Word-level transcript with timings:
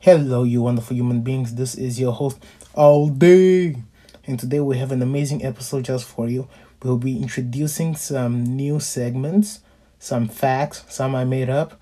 Hello, 0.00 0.44
you 0.44 0.62
wonderful 0.62 0.94
human 0.96 1.22
beings. 1.22 1.56
This 1.56 1.74
is 1.74 1.98
your 1.98 2.12
host, 2.12 2.38
All 2.72 3.08
Day. 3.08 3.82
And 4.28 4.38
today 4.38 4.60
we 4.60 4.78
have 4.78 4.92
an 4.92 5.02
amazing 5.02 5.44
episode 5.44 5.86
just 5.86 6.04
for 6.06 6.28
you. 6.28 6.46
We'll 6.84 6.98
be 6.98 7.20
introducing 7.20 7.96
some 7.96 8.44
new 8.44 8.78
segments, 8.78 9.58
some 9.98 10.28
facts, 10.28 10.84
some 10.88 11.16
I 11.16 11.24
made 11.24 11.50
up, 11.50 11.80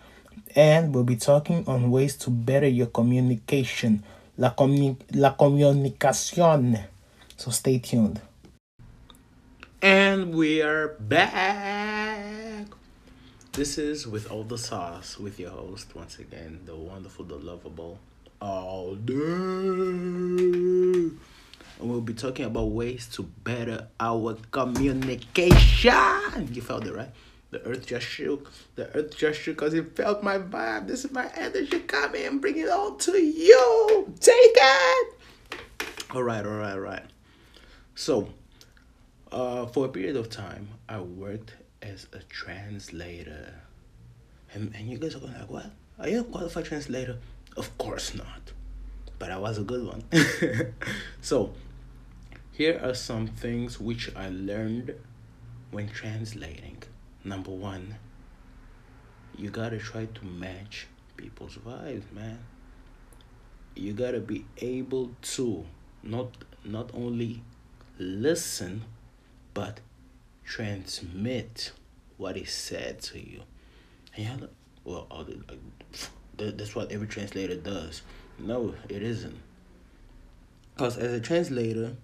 and 0.54 0.94
we'll 0.94 1.04
be 1.04 1.16
talking 1.16 1.62
on 1.66 1.90
ways 1.90 2.16
to 2.24 2.30
better 2.30 2.66
your 2.66 2.86
communication. 2.86 4.02
La, 4.38 4.54
communi- 4.54 4.96
la 5.12 5.36
comunicación. 5.36 6.84
So 7.36 7.50
stay 7.50 7.78
tuned. 7.78 8.22
And 9.82 10.34
we 10.34 10.62
are 10.62 10.96
back. 11.00 12.66
This 13.56 13.78
is 13.78 14.06
with 14.06 14.30
all 14.30 14.44
the 14.44 14.58
sauce 14.58 15.18
with 15.18 15.40
your 15.40 15.48
host 15.48 15.96
once 15.96 16.18
again, 16.18 16.60
the 16.66 16.76
wonderful, 16.76 17.24
the 17.24 17.36
lovable, 17.36 17.98
all 18.38 18.96
day. 18.96 19.14
And 19.14 21.18
we'll 21.80 22.02
be 22.02 22.12
talking 22.12 22.44
about 22.44 22.72
ways 22.72 23.08
to 23.14 23.22
better 23.22 23.88
our 23.98 24.36
communication. 24.50 26.50
You 26.52 26.60
felt 26.60 26.86
it, 26.86 26.94
right? 26.94 27.08
The 27.50 27.62
earth 27.62 27.86
just 27.86 28.06
shook. 28.06 28.52
The 28.74 28.94
earth 28.94 29.16
just 29.16 29.40
shook 29.40 29.56
because 29.56 29.72
it 29.72 29.96
felt 29.96 30.22
my 30.22 30.36
vibe. 30.36 30.86
This 30.86 31.06
is 31.06 31.12
my 31.12 31.30
energy 31.34 31.80
coming 31.80 32.26
and 32.26 32.42
bring 32.42 32.58
it 32.58 32.68
all 32.68 32.96
to 32.96 33.16
you. 33.16 34.12
Take 34.20 34.34
it. 34.36 35.14
All 36.10 36.22
right, 36.22 36.44
all 36.44 36.56
right, 36.56 36.74
all 36.74 36.80
right. 36.80 37.06
So, 37.94 38.28
uh, 39.32 39.64
for 39.64 39.86
a 39.86 39.88
period 39.88 40.16
of 40.16 40.28
time, 40.28 40.68
I 40.90 41.00
worked 41.00 41.54
as 41.86 42.06
a 42.12 42.18
translator. 42.28 43.54
And, 44.52 44.72
and 44.74 44.88
you 44.88 44.98
guys 44.98 45.14
are 45.14 45.20
going 45.20 45.34
like, 45.34 45.50
what? 45.50 45.70
Are 45.98 46.08
you 46.08 46.20
a 46.20 46.24
qualified 46.24 46.64
translator? 46.64 47.18
Of 47.56 47.76
course 47.78 48.14
not. 48.14 48.52
But 49.18 49.30
I 49.30 49.38
was 49.38 49.58
a 49.58 49.62
good 49.62 49.86
one. 49.86 50.04
so, 51.20 51.52
here 52.52 52.78
are 52.82 52.94
some 52.94 53.26
things 53.26 53.80
which 53.80 54.14
I 54.14 54.28
learned 54.28 54.94
when 55.70 55.88
translating. 55.88 56.82
Number 57.24 57.50
one, 57.50 57.96
you 59.36 59.50
gotta 59.50 59.78
try 59.78 60.06
to 60.06 60.24
match 60.24 60.86
people's 61.16 61.56
vibes, 61.56 62.10
man. 62.12 62.38
You 63.74 63.92
gotta 63.92 64.20
be 64.20 64.44
able 64.58 65.10
to 65.34 65.64
not 66.02 66.44
not 66.64 66.90
only 66.94 67.42
listen 67.98 68.84
but 69.56 69.80
transmit 70.46 71.72
what 72.16 72.36
is 72.36 72.50
said 72.52 73.02
to 73.02 73.18
you. 73.18 73.42
And 74.16 74.40
like, 74.42 74.50
well, 74.84 75.06
that's 76.38 76.74
what 76.74 76.90
every 76.92 77.08
translator 77.08 77.56
does. 77.56 78.02
No, 78.38 78.74
it 78.88 79.02
isn't. 79.02 79.38
Because 80.74 80.96
as 80.96 81.12
a 81.12 81.20
translator, 81.20 81.96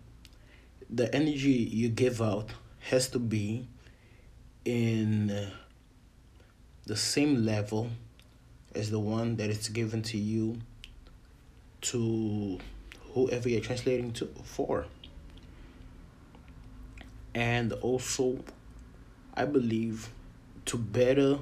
the 0.91 1.15
energy 1.15 1.51
you 1.51 1.89
give 1.89 2.21
out 2.21 2.51
has 2.81 3.09
to 3.11 3.19
be 3.19 3.69
in 4.65 5.49
the 6.87 6.97
same 6.97 7.47
level 7.47 7.91
as 8.75 8.91
the 8.91 8.99
one 8.99 9.37
that 9.37 9.51
is 9.51 9.69
given 9.69 10.03
to 10.03 10.19
you 10.19 10.59
to 11.83 12.59
whoever 13.13 13.49
you're 13.49 13.61
translating 13.61 14.13
to 14.13 14.27
for 14.45 14.87
and 17.35 17.73
also 17.75 18.39
i 19.35 19.45
believe 19.45 20.11
to 20.65 20.77
better 20.77 21.39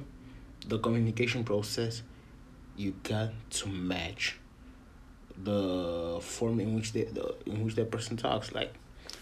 the 0.67 0.79
communication 0.79 1.43
process 1.43 2.01
you 2.77 2.93
got 3.03 3.29
to 3.49 3.67
match 3.67 4.37
the 5.43 6.19
form 6.21 6.59
in 6.59 6.75
which 6.75 6.93
the, 6.93 7.03
the 7.05 7.35
in 7.45 7.63
which 7.63 7.75
that 7.75 7.89
person 7.91 8.15
talks 8.17 8.51
like 8.53 8.73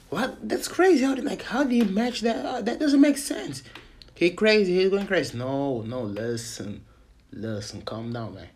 what? 0.09 0.47
That's 0.47 0.67
crazy. 0.67 1.06
How 1.06 1.16
like 1.16 1.44
how 1.44 1.64
do 1.64 1.75
you 1.75 1.86
match 1.86 2.22
that? 2.22 2.45
Uh, 2.45 2.62
that 2.62 2.80
doesn't 2.80 3.00
make 3.00 3.17
sense. 3.17 3.62
He 4.16 4.31
crazy. 4.31 4.80
He's 4.80 4.90
going 4.90 5.06
crazy. 5.06 5.38
No 5.38 5.81
no. 5.81 6.01
Listen. 6.01 6.84
Listen. 7.31 7.84
Calm 7.84 8.12
down 8.12 8.34
man. 8.34 8.50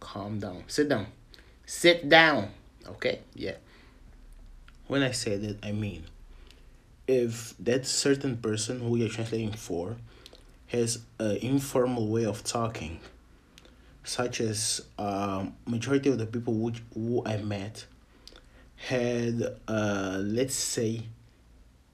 Calm 0.00 0.38
down. 0.38 0.64
Sit 0.66 0.88
down. 0.88 1.06
Sit 1.66 2.08
down. 2.08 2.50
Okay? 2.86 3.20
Yeah. 3.34 3.56
When 4.86 5.02
i 5.02 5.12
say 5.12 5.36
that 5.38 5.64
i 5.64 5.72
mean 5.72 6.04
if 7.06 7.54
that 7.58 7.86
certain 7.86 8.36
person 8.36 8.80
who 8.80 8.96
you're 8.96 9.08
translating 9.08 9.52
for 9.52 9.96
has 10.68 11.00
an 11.18 11.36
informal 11.36 12.08
way 12.08 12.24
of 12.24 12.42
talking, 12.42 13.00
such 14.02 14.40
as 14.40 14.82
uh, 14.98 15.46
majority 15.66 16.10
of 16.10 16.18
the 16.18 16.26
people 16.26 16.54
which 16.54 16.82
who 16.94 17.22
I 17.24 17.36
met 17.38 17.86
had 18.76 19.56
uh, 19.68 20.20
let's 20.22 20.54
say 20.54 21.04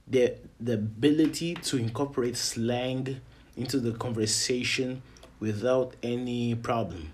the 0.06 0.34
the 0.58 0.74
ability 0.74 1.54
to 1.54 1.76
incorporate 1.76 2.36
slang 2.36 3.20
into 3.56 3.78
the 3.78 3.92
conversation 3.92 5.02
without 5.38 5.94
any 6.02 6.54
problem. 6.54 7.12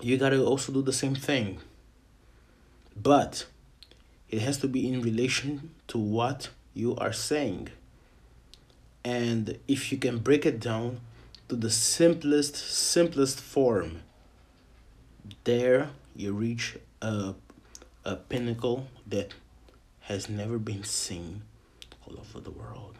You 0.00 0.16
gotta 0.16 0.42
also 0.44 0.72
do 0.72 0.82
the 0.82 0.92
same 0.92 1.14
thing. 1.14 1.58
But 3.00 3.46
it 4.28 4.42
has 4.42 4.58
to 4.58 4.68
be 4.68 4.88
in 4.88 5.02
relation 5.02 5.70
to 5.88 5.98
what 5.98 6.50
you 6.74 6.94
are 6.96 7.12
saying. 7.12 7.68
And 9.04 9.58
if 9.66 9.90
you 9.90 9.98
can 9.98 10.18
break 10.18 10.46
it 10.46 10.60
down 10.60 11.00
to 11.48 11.56
the 11.56 11.70
simplest, 11.70 12.56
simplest 12.56 13.40
form, 13.40 14.02
there 15.44 15.90
you 16.14 16.32
reach 16.32 16.76
a, 17.00 17.34
a 18.04 18.16
pinnacle 18.16 18.86
that 19.06 19.34
has 20.00 20.28
never 20.28 20.58
been 20.58 20.84
seen 20.84 21.42
all 22.06 22.18
over 22.18 22.40
the 22.40 22.50
world. 22.50 22.96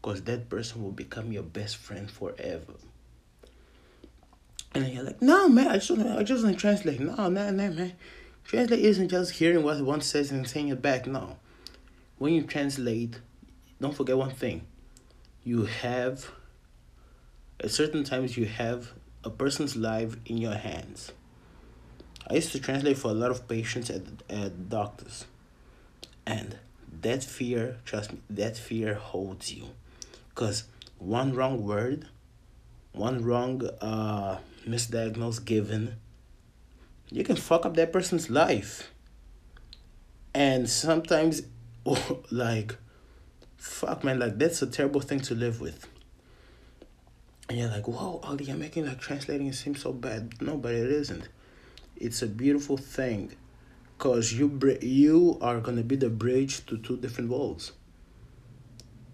Because 0.00 0.22
that 0.22 0.48
person 0.48 0.82
will 0.82 0.92
become 0.92 1.32
your 1.32 1.42
best 1.42 1.76
friend 1.76 2.10
forever. 2.10 2.74
And 4.74 4.86
you're 4.88 5.02
like, 5.02 5.20
no, 5.20 5.48
man, 5.48 5.68
I 5.68 5.74
just 5.74 5.90
want 5.90 6.06
I 6.06 6.22
just 6.22 6.44
want 6.44 6.56
to 6.56 6.60
translate. 6.60 7.00
No, 7.00 7.14
no, 7.28 7.50
no, 7.50 7.70
man. 7.70 7.92
Translate 8.44 8.80
isn't 8.80 9.08
just 9.08 9.32
hearing 9.32 9.62
what 9.62 9.80
one 9.82 10.00
says 10.00 10.30
and 10.30 10.48
saying 10.48 10.68
it 10.68 10.80
back. 10.80 11.06
No. 11.06 11.36
When 12.18 12.32
you 12.34 12.42
translate, 12.42 13.20
don't 13.80 13.94
forget 13.94 14.16
one 14.16 14.30
thing. 14.30 14.66
You 15.44 15.64
have, 15.64 16.30
at 17.60 17.70
certain 17.70 18.04
times, 18.04 18.36
you 18.36 18.46
have 18.46 18.92
a 19.24 19.30
person's 19.30 19.76
life 19.76 20.16
in 20.26 20.38
your 20.38 20.54
hands. 20.54 21.12
I 22.28 22.34
used 22.34 22.52
to 22.52 22.60
translate 22.60 22.98
for 22.98 23.10
a 23.10 23.14
lot 23.14 23.30
of 23.30 23.48
patients 23.48 23.88
at, 23.88 24.02
at 24.28 24.68
doctors. 24.68 25.26
And 26.26 26.58
that 27.00 27.24
fear, 27.24 27.78
trust 27.84 28.12
me, 28.12 28.20
that 28.28 28.56
fear 28.56 28.94
holds 28.94 29.52
you. 29.52 29.68
Because 30.28 30.64
one 30.98 31.34
wrong 31.34 31.64
word, 31.64 32.08
one 32.92 33.24
wrong 33.24 33.66
uh, 33.80 34.38
misdiagnosis 34.66 35.44
given, 35.44 35.96
you 37.10 37.24
can 37.24 37.36
fuck 37.36 37.64
up 37.64 37.74
that 37.76 37.92
person's 37.92 38.28
life. 38.28 38.90
And 40.34 40.68
sometimes, 40.68 41.42
oh, 41.88 42.22
like, 42.30 42.76
fuck, 43.56 44.04
man, 44.04 44.18
like, 44.18 44.38
that's 44.38 44.62
a 44.62 44.66
terrible 44.66 45.00
thing 45.00 45.20
to 45.20 45.34
live 45.34 45.60
with. 45.60 45.86
And 47.48 47.58
you're 47.58 47.68
like, 47.70 47.88
whoa, 47.88 48.20
Ali, 48.22 48.44
you're 48.44 48.56
making 48.56 48.86
like 48.86 49.00
translating 49.00 49.46
it 49.46 49.54
seem 49.54 49.74
so 49.74 49.92
bad. 49.92 50.40
No, 50.42 50.56
but 50.56 50.74
it 50.74 50.90
isn't. 50.90 51.28
It's 51.96 52.20
a 52.20 52.26
beautiful 52.26 52.76
thing 52.76 53.34
because 53.96 54.34
you, 54.34 54.48
br- 54.48 54.82
you 54.82 55.38
are 55.40 55.60
to 55.60 55.82
be 55.82 55.96
the 55.96 56.10
bridge 56.10 56.66
to 56.66 56.76
two 56.76 56.98
different 56.98 57.30
worlds. 57.30 57.72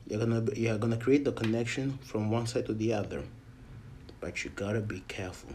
You're 0.09 0.19
gonna 0.19 0.41
be, 0.41 0.63
you're 0.63 0.79
gonna 0.79 0.97
create 0.97 1.25
the 1.25 1.33
connection 1.33 1.99
from 2.03 2.31
one 2.31 2.47
side 2.47 2.67
to 2.67 2.75
the 2.75 2.93
other, 2.93 3.23
but 4.21 4.45
you 4.45 4.51
gotta 4.51 4.81
be 4.81 5.05
careful 5.07 5.51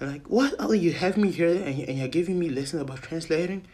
and 0.00 0.12
like, 0.12 0.28
what? 0.28 0.54
Oh, 0.58 0.72
you 0.72 0.92
have 0.92 1.16
me 1.16 1.30
here 1.30 1.48
and, 1.48 1.80
and 1.88 1.98
you're 1.98 2.08
giving 2.08 2.38
me 2.38 2.48
lessons 2.48 2.82
about 2.82 3.02
translating? 3.02 3.66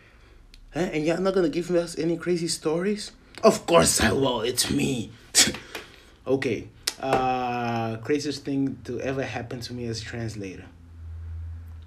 Huh? 0.75 0.81
And 0.81 1.05
you're 1.05 1.19
not 1.19 1.35
gonna 1.35 1.49
give 1.49 1.71
us 1.71 1.99
any 1.99 2.17
crazy 2.17 2.49
stories? 2.49 3.13
Of 3.43 3.67
course 3.67 4.01
I 4.01 4.13
will, 4.13 4.41
it's 4.43 4.71
me. 4.71 5.11
okay. 6.27 6.69
Uh 7.01 7.97
craziest 7.99 8.45
thing 8.45 8.79
to 8.85 9.01
ever 9.01 9.23
happen 9.23 9.61
to 9.61 9.75
me 9.75 9.87
as 9.87 10.01
translator. 10.01 10.67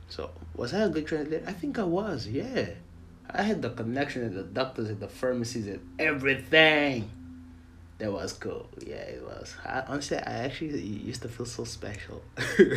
So 0.10 0.32
was 0.56 0.74
I 0.74 0.82
a 0.82 0.90
good 0.90 1.08
translator? 1.08 1.44
I 1.48 1.54
think 1.54 1.80
I 1.80 1.84
was, 1.84 2.28
yeah. 2.28 2.70
I 3.30 3.42
had 3.42 3.62
the 3.62 3.70
connection 3.70 4.24
at 4.24 4.34
the 4.34 4.44
doctors, 4.44 4.90
at 4.90 5.00
the 5.00 5.08
pharmacies, 5.08 5.68
and 5.68 5.82
everything. 6.00 7.10
That 7.98 8.12
was 8.12 8.34
cool. 8.34 8.70
Yeah, 8.86 8.96
it 8.96 9.24
was. 9.24 9.56
I, 9.66 9.84
honestly, 9.88 10.18
I 10.18 10.46
actually 10.46 10.80
used 10.82 11.22
to 11.24 11.30
feel 11.30 11.46
so 11.46 11.64
special. 11.64 12.22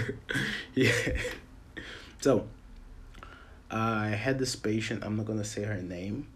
yeah. 0.75 0.93
So, 2.21 2.47
I 3.71 4.09
had 4.09 4.39
this 4.39 4.57
patient, 4.57 5.05
I'm 5.05 5.17
not 5.17 5.27
gonna 5.27 5.45
say 5.45 5.65
her 5.65 5.83
name. 5.83 6.27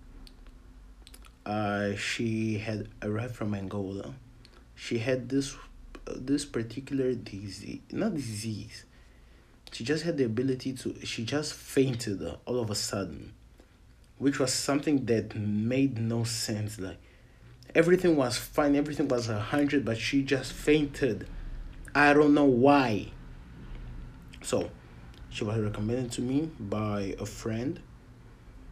Uh, 1.45 1.95
she 1.97 2.59
had 2.59 2.89
arrived 3.03 3.35
from 3.35 3.55
Angola. 3.55 4.15
She 4.75 4.99
had 4.99 5.29
this 5.29 5.57
this 6.07 6.45
particular 6.45 7.15
disease, 7.15 7.81
not 7.93 8.15
disease. 8.15 8.85
she 9.73 9.85
just 9.85 10.05
had 10.05 10.19
the 10.19 10.25
ability 10.25 10.73
to 10.75 10.95
she 11.05 11.25
just 11.25 11.55
fainted 11.55 12.23
all 12.45 12.61
of 12.61 12.71
a 12.71 12.75
sudden 12.75 13.33
which 14.19 14.39
was 14.39 14.53
something 14.53 15.05
that 15.07 15.35
made 15.35 15.99
no 15.99 16.25
sense 16.25 16.79
like 16.79 16.99
everything 17.75 18.15
was 18.15 18.37
fine 18.37 18.77
everything 18.77 19.09
was 19.09 19.29
a 19.29 19.41
hundred 19.41 19.85
but 19.85 19.97
she 19.97 20.23
just 20.23 20.53
fainted 20.53 21.27
i 21.95 22.13
don't 22.13 22.35
know 22.35 22.45
why 22.45 23.09
so 24.43 24.71
she 25.33 25.45
was 25.45 25.59
recommended 25.59 26.13
to 26.13 26.21
me 26.21 26.51
by 26.61 27.15
a 27.19 27.27
friend 27.27 27.81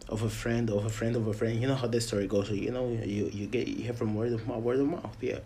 of 0.09 0.23
a 0.23 0.31
friend 0.31 0.71
of 0.71 0.85
a 0.85 0.91
friend 0.91 1.17
of 1.17 1.27
a 1.27 1.33
friend 1.33 1.61
you 1.61 1.67
know 1.67 1.75
how 1.75 1.87
this 1.87 2.07
story 2.07 2.27
goes 2.27 2.49
so 2.49 2.55
you 2.55 2.71
know 2.71 2.89
you, 2.89 3.31
you 3.33 3.47
get 3.47 3.67
you 3.69 3.85
hear 3.85 3.93
from 3.93 4.15
word 4.15 4.33
of 4.33 4.47
mouth 4.47 4.62
word 4.62 4.81
of 4.81 4.87
mouth 4.87 5.17
yeah 5.21 5.39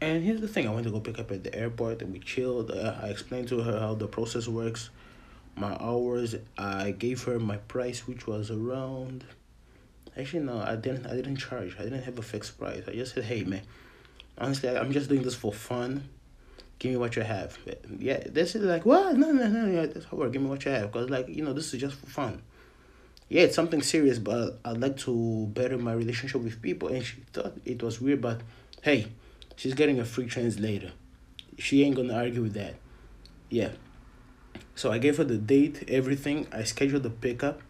and 0.00 0.22
here's 0.22 0.40
the 0.40 0.48
thing 0.48 0.68
I 0.68 0.72
went 0.72 0.84
to 0.84 0.92
go 0.92 1.00
pick 1.00 1.18
up 1.18 1.30
at 1.32 1.42
the 1.42 1.54
airport 1.54 2.02
and 2.02 2.12
we 2.12 2.20
chilled. 2.20 2.70
Uh, 2.70 2.94
I 3.02 3.08
explained 3.08 3.48
to 3.48 3.60
her 3.62 3.80
how 3.80 3.94
the 3.94 4.06
process 4.06 4.46
works, 4.46 4.90
my 5.56 5.76
hours. 5.80 6.36
I 6.56 6.92
gave 6.92 7.24
her 7.24 7.40
my 7.40 7.56
price, 7.56 8.06
which 8.06 8.26
was 8.26 8.50
around. 8.50 9.24
Actually, 10.16 10.44
no, 10.44 10.60
I 10.60 10.76
didn't. 10.76 11.06
I 11.06 11.16
didn't 11.16 11.36
charge. 11.36 11.74
I 11.78 11.82
didn't 11.82 12.02
have 12.02 12.18
a 12.18 12.22
fixed 12.22 12.58
price. 12.58 12.84
I 12.86 12.92
just 12.92 13.14
said, 13.14 13.24
"Hey, 13.24 13.42
man, 13.42 13.62
honestly, 14.36 14.68
I'm 14.68 14.92
just 14.92 15.08
doing 15.08 15.22
this 15.22 15.34
for 15.34 15.52
fun. 15.52 16.08
Give 16.78 16.92
me 16.92 16.96
what 16.96 17.16
you 17.16 17.22
have." 17.22 17.58
Yeah, 17.98 18.22
this 18.26 18.54
is 18.54 18.62
like, 18.62 18.86
"What? 18.86 19.16
No, 19.16 19.32
no, 19.32 19.48
no, 19.48 19.66
no. 19.66 19.86
That's 19.86 20.06
how 20.06 20.16
Give 20.28 20.42
me 20.42 20.48
what 20.48 20.64
you 20.64 20.70
have, 20.70 20.90
cause 20.92 21.10
like 21.10 21.28
you 21.28 21.44
know, 21.44 21.52
this 21.52 21.72
is 21.74 21.80
just 21.80 21.96
for 21.96 22.06
fun." 22.06 22.42
Yeah, 23.28 23.42
it's 23.42 23.54
something 23.54 23.82
serious, 23.82 24.18
but 24.18 24.58
I'd 24.64 24.78
like 24.78 24.96
to 24.98 25.46
better 25.52 25.76
my 25.76 25.92
relationship 25.92 26.40
with 26.40 26.62
people. 26.62 26.88
And 26.88 27.04
she 27.04 27.16
thought 27.32 27.52
it 27.66 27.82
was 27.82 28.00
weird, 28.00 28.22
but 28.22 28.40
hey, 28.80 29.08
She's 29.58 29.74
getting 29.74 29.98
a 29.98 30.04
free 30.04 30.26
translator. 30.26 30.92
She 31.58 31.82
ain't 31.82 31.96
gonna 31.96 32.14
argue 32.14 32.42
with 32.42 32.54
that. 32.54 32.76
Yeah. 33.50 33.70
So 34.76 34.92
I 34.92 34.98
gave 34.98 35.16
her 35.16 35.24
the 35.24 35.36
date, 35.36 35.82
everything. 35.88 36.46
I 36.52 36.62
scheduled 36.62 37.02
the 37.02 37.10
pickup. 37.10 37.60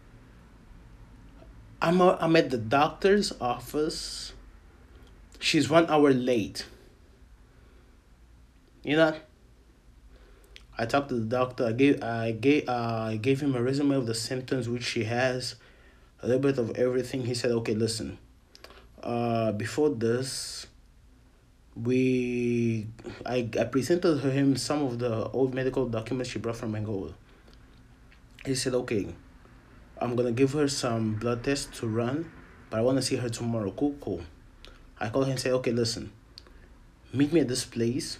I'm, 1.81 1.99
a, 1.99 2.15
I'm 2.21 2.35
at 2.35 2.51
the 2.51 2.59
doctor's 2.59 3.33
office. 3.41 4.33
She's 5.39 5.67
one 5.67 5.87
hour 5.89 6.13
late. 6.13 6.67
You 8.83 8.95
know, 8.95 9.15
I 10.77 10.85
talked 10.85 11.09
to 11.09 11.15
the 11.15 11.25
doctor. 11.25 11.67
I 11.67 11.71
gave 11.73 12.01
I 12.03 12.31
gave 12.31 12.67
uh, 12.67 13.15
gave 13.17 13.41
him 13.41 13.55
a 13.55 13.61
resume 13.61 13.95
of 13.95 14.05
the 14.05 14.15
symptoms 14.15 14.69
which 14.69 14.83
she 14.83 15.03
has, 15.03 15.55
a 16.21 16.27
little 16.27 16.41
bit 16.41 16.57
of 16.57 16.71
everything. 16.77 17.25
He 17.25 17.33
said, 17.33 17.51
"Okay, 17.51 17.75
listen. 17.75 18.17
Uh, 19.03 19.51
before 19.53 19.89
this, 19.89 20.67
we 21.75 22.87
I, 23.25 23.49
I 23.59 23.63
presented 23.65 24.21
to 24.21 24.31
him 24.31 24.55
some 24.57 24.83
of 24.83 24.99
the 24.99 25.29
old 25.29 25.53
medical 25.53 25.87
documents 25.87 26.31
she 26.31 26.39
brought 26.39 26.57
from 26.57 26.75
Angola. 26.75 27.13
He 28.45 28.55
said, 28.55 28.73
okay, 28.73 29.07
I'm 29.97 30.15
gonna 30.15 30.31
give 30.31 30.53
her 30.53 30.67
some 30.67 31.15
blood 31.15 31.43
tests 31.43 31.79
to 31.79 31.87
run, 31.87 32.31
but 32.69 32.77
I 32.77 32.81
wanna 32.81 33.01
see 33.01 33.15
her 33.17 33.29
tomorrow. 33.29 33.71
Cool, 33.71 33.95
cool. 34.01 34.21
I 34.99 35.09
called 35.09 35.25
him 35.25 35.31
and 35.31 35.39
said, 35.39 35.53
okay, 35.53 35.71
listen, 35.71 36.11
meet 37.13 37.31
me 37.31 37.41
at 37.41 37.47
this 37.47 37.65
place 37.65 38.19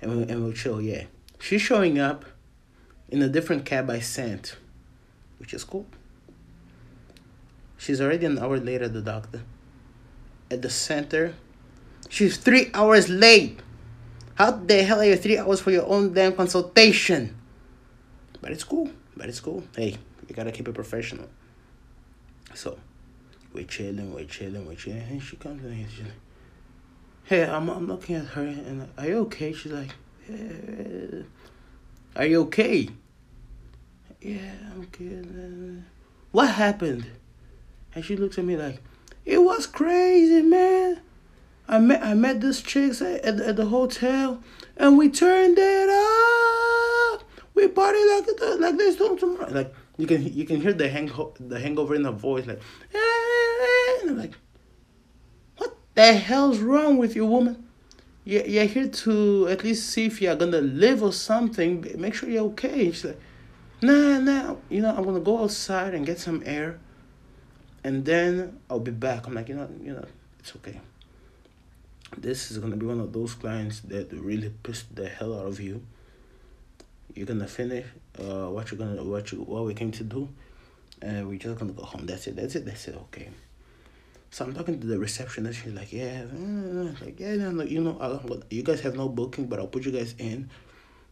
and 0.00 0.10
we'll, 0.10 0.30
and 0.30 0.42
we'll 0.42 0.52
chill, 0.52 0.80
yeah. 0.80 1.04
She's 1.38 1.62
showing 1.62 1.98
up 1.98 2.24
in 3.08 3.22
a 3.22 3.28
different 3.28 3.64
cab 3.64 3.90
I 3.90 4.00
sent, 4.00 4.56
which 5.38 5.54
is 5.54 5.64
cool. 5.64 5.86
She's 7.76 8.00
already 8.00 8.26
an 8.26 8.38
hour 8.38 8.58
later, 8.58 8.88
the 8.88 9.02
doctor. 9.02 9.42
At 10.50 10.62
the 10.62 10.70
center 10.70 11.34
She's 12.08 12.36
three 12.36 12.70
hours 12.72 13.08
late. 13.08 13.60
How 14.34 14.50
the 14.50 14.82
hell 14.82 15.00
are 15.00 15.04
you 15.04 15.16
three 15.16 15.38
hours 15.38 15.60
for 15.60 15.70
your 15.70 15.86
own 15.86 16.12
damn 16.12 16.34
consultation? 16.34 17.36
But 18.40 18.52
it's 18.52 18.64
cool. 18.64 18.90
But 19.16 19.28
it's 19.28 19.40
cool. 19.40 19.64
Hey, 19.74 19.96
you 20.28 20.34
gotta 20.34 20.52
keep 20.52 20.68
it 20.68 20.74
professional. 20.74 21.28
So, 22.54 22.78
we're 23.52 23.64
chilling, 23.64 24.14
we're 24.14 24.24
chilling, 24.24 24.66
we're 24.66 24.74
chilling. 24.74 25.02
And 25.02 25.22
she 25.22 25.36
comes 25.36 25.64
in 25.64 25.86
she's 25.88 26.04
like, 26.04 26.12
hey, 27.26 27.44
I'm, 27.44 27.68
I'm 27.68 27.86
looking 27.86 28.16
at 28.16 28.26
her 28.26 28.42
and 28.42 28.88
are 28.96 29.06
you 29.06 29.18
okay? 29.22 29.52
She's 29.52 29.72
like, 29.72 29.90
yeah. 30.28 31.22
Are 32.14 32.24
you 32.24 32.40
okay? 32.42 32.88
Yeah, 34.20 34.52
I'm 34.72 34.86
good. 34.86 35.84
What 36.32 36.48
happened? 36.54 37.06
And 37.94 38.04
she 38.04 38.16
looks 38.16 38.38
at 38.38 38.44
me 38.44 38.56
like, 38.56 38.80
it 39.24 39.38
was 39.38 39.66
crazy, 39.66 40.42
man. 40.42 41.00
I 41.68 41.78
met 41.80 42.02
I 42.02 42.14
met 42.14 42.40
this 42.40 42.62
chicks 42.62 43.02
at, 43.02 43.24
at, 43.24 43.40
at 43.40 43.56
the 43.56 43.66
hotel, 43.66 44.40
and 44.76 44.96
we 44.96 45.10
turned 45.10 45.58
it 45.58 45.88
up. 45.88 47.24
We 47.54 47.66
party 47.66 47.98
like 48.08 48.26
the 48.26 48.56
like 48.60 48.76
this 48.76 48.96
tomorrow. 48.96 49.50
Like 49.50 49.74
you 49.96 50.06
can 50.06 50.32
you 50.32 50.44
can 50.44 50.60
hear 50.60 50.72
the 50.72 50.88
hang 50.88 51.10
the 51.40 51.58
hangover 51.58 51.96
in 51.96 52.04
her 52.04 52.12
voice. 52.12 52.46
Like, 52.46 52.60
eh, 52.94 53.98
I'm 54.02 54.16
like, 54.16 54.34
the 55.96 56.14
hell's 56.14 56.60
wrong 56.60 56.96
with 56.96 57.16
you, 57.16 57.26
woman? 57.26 57.66
You 58.24 58.44
you're 58.46 58.64
here 58.64 58.88
to 58.88 59.48
at 59.48 59.64
least 59.64 59.90
see 59.90 60.06
if 60.06 60.22
you're 60.22 60.36
gonna 60.36 60.60
live 60.60 61.02
or 61.02 61.12
something. 61.12 61.84
Make 61.96 62.14
sure 62.14 62.28
you're 62.28 62.44
okay. 62.52 62.92
she's 62.92 63.04
like, 63.04 63.20
nah, 63.82 64.20
nah. 64.20 64.56
You 64.68 64.82
know, 64.82 64.94
I'm 64.96 65.02
gonna 65.02 65.18
go 65.20 65.42
outside 65.42 65.94
and 65.94 66.06
get 66.06 66.20
some 66.20 66.42
air, 66.46 66.78
and 67.82 68.04
then 68.04 68.60
I'll 68.70 68.78
be 68.78 68.92
back. 68.92 69.26
I'm 69.26 69.34
like, 69.34 69.48
you 69.48 69.56
know, 69.56 69.68
you 69.82 69.92
know, 69.92 70.04
it's 70.38 70.54
okay 70.56 70.80
this 72.16 72.50
is 72.50 72.58
gonna 72.58 72.76
be 72.76 72.86
one 72.86 73.00
of 73.00 73.12
those 73.12 73.34
clients 73.34 73.80
that 73.80 74.12
really 74.12 74.50
pissed 74.62 74.94
the 74.94 75.08
hell 75.08 75.38
out 75.38 75.46
of 75.46 75.60
you. 75.60 75.82
You're 77.14 77.26
gonna 77.26 77.48
finish 77.48 77.86
uh 78.18 78.48
what 78.48 78.70
you're 78.70 78.78
gonna 78.78 79.02
what 79.02 79.32
you 79.32 79.42
what 79.42 79.64
we 79.64 79.74
came 79.74 79.90
to 79.92 80.04
do, 80.04 80.28
and 81.02 81.28
we're 81.28 81.38
just 81.38 81.58
gonna 81.58 81.72
go 81.72 81.82
home. 81.82 82.06
That's 82.06 82.26
it. 82.26 82.36
That's 82.36 82.54
it. 82.54 82.64
That's 82.64 82.88
it. 82.88 82.94
Okay. 82.94 83.28
So 84.36 84.44
I'm 84.44 84.52
talking 84.52 84.78
to 84.78 84.86
the 84.86 84.98
receptionist. 84.98 85.62
She's 85.62 85.72
like, 85.72 85.94
yeah, 85.94 86.24
uh, 86.30 86.92
like 87.00 87.18
yeah, 87.18 87.36
no, 87.36 87.62
you 87.62 87.80
know, 87.80 87.96
I, 87.98 88.36
you 88.50 88.62
guys 88.62 88.82
have 88.82 88.94
no 88.94 89.08
booking, 89.08 89.46
but 89.46 89.58
I'll 89.58 89.66
put 89.66 89.86
you 89.86 89.92
guys 89.92 90.14
in. 90.18 90.50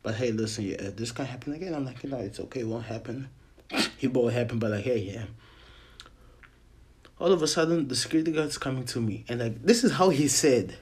But 0.03 0.17
hey, 0.17 0.31
listen, 0.31 0.65
yeah, 0.65 0.91
this 0.95 1.11
can't 1.11 1.27
happen 1.27 1.55
again. 1.55 1.75
I'm 1.75 1.87
like, 1.87 2.05
you 2.05 2.11
know, 2.11 2.19
it's 2.19 2.39
okay, 2.39 2.61
it 2.61 2.67
won't 2.67 2.85
happen. 2.85 3.31
it 4.03 4.13
won't 4.13 4.35
happen, 4.35 4.59
but 4.59 4.73
like, 4.73 4.85
hey, 4.85 4.99
yeah. 4.99 5.25
All 7.19 7.33
of 7.33 7.41
a 7.41 7.47
sudden, 7.47 7.89
the 7.89 7.97
security 7.97 8.31
guard's 8.31 8.59
coming 8.59 8.85
to 8.85 9.01
me, 9.01 9.25
and 9.27 9.41
like, 9.41 9.63
this 9.63 9.85
is 9.85 9.93
how 9.93 10.11
he 10.11 10.29
said 10.29 10.77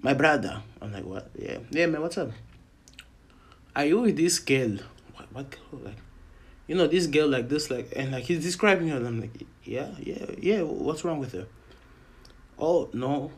my 0.00 0.12
brother. 0.12 0.62
I'm 0.82 0.92
like, 0.92 1.06
what? 1.06 1.30
Yeah, 1.38 1.56
yeah, 1.70 1.86
man, 1.86 2.02
what's 2.02 2.18
up? 2.18 2.32
Are 3.74 3.86
you 3.86 4.00
with 4.00 4.18
this 4.18 4.38
girl? 4.40 4.76
What, 5.14 5.32
what 5.32 5.50
girl? 5.50 5.80
Like, 5.84 5.96
you 6.66 6.74
know, 6.74 6.86
this 6.86 7.06
girl 7.06 7.28
like 7.28 7.48
this, 7.48 7.70
like, 7.70 7.92
and 7.94 8.12
like 8.12 8.24
he's 8.24 8.42
describing 8.42 8.88
her. 8.88 8.96
And 8.96 9.06
I'm 9.06 9.20
like, 9.20 9.46
yeah, 9.64 9.90
yeah, 10.00 10.26
yeah. 10.38 10.62
What's 10.62 11.04
wrong 11.04 11.18
with 11.18 11.32
her? 11.32 11.46
Oh 12.58 12.88
no, 12.92 13.30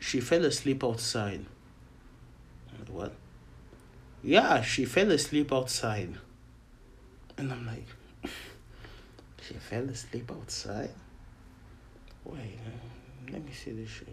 she 0.00 0.20
fell 0.20 0.44
asleep 0.44 0.84
outside. 0.84 1.46
Like, 2.78 2.88
what? 2.88 3.12
Yeah, 4.22 4.62
she 4.62 4.84
fell 4.84 5.10
asleep 5.10 5.52
outside. 5.52 6.14
And 7.38 7.52
I'm 7.52 7.66
like, 7.66 7.86
she 9.40 9.54
fell 9.54 9.84
asleep 9.88 10.30
outside. 10.30 10.90
Wait, 12.24 12.58
let 13.30 13.44
me 13.44 13.52
see 13.52 13.70
this 13.70 13.88
shit. 13.88 14.08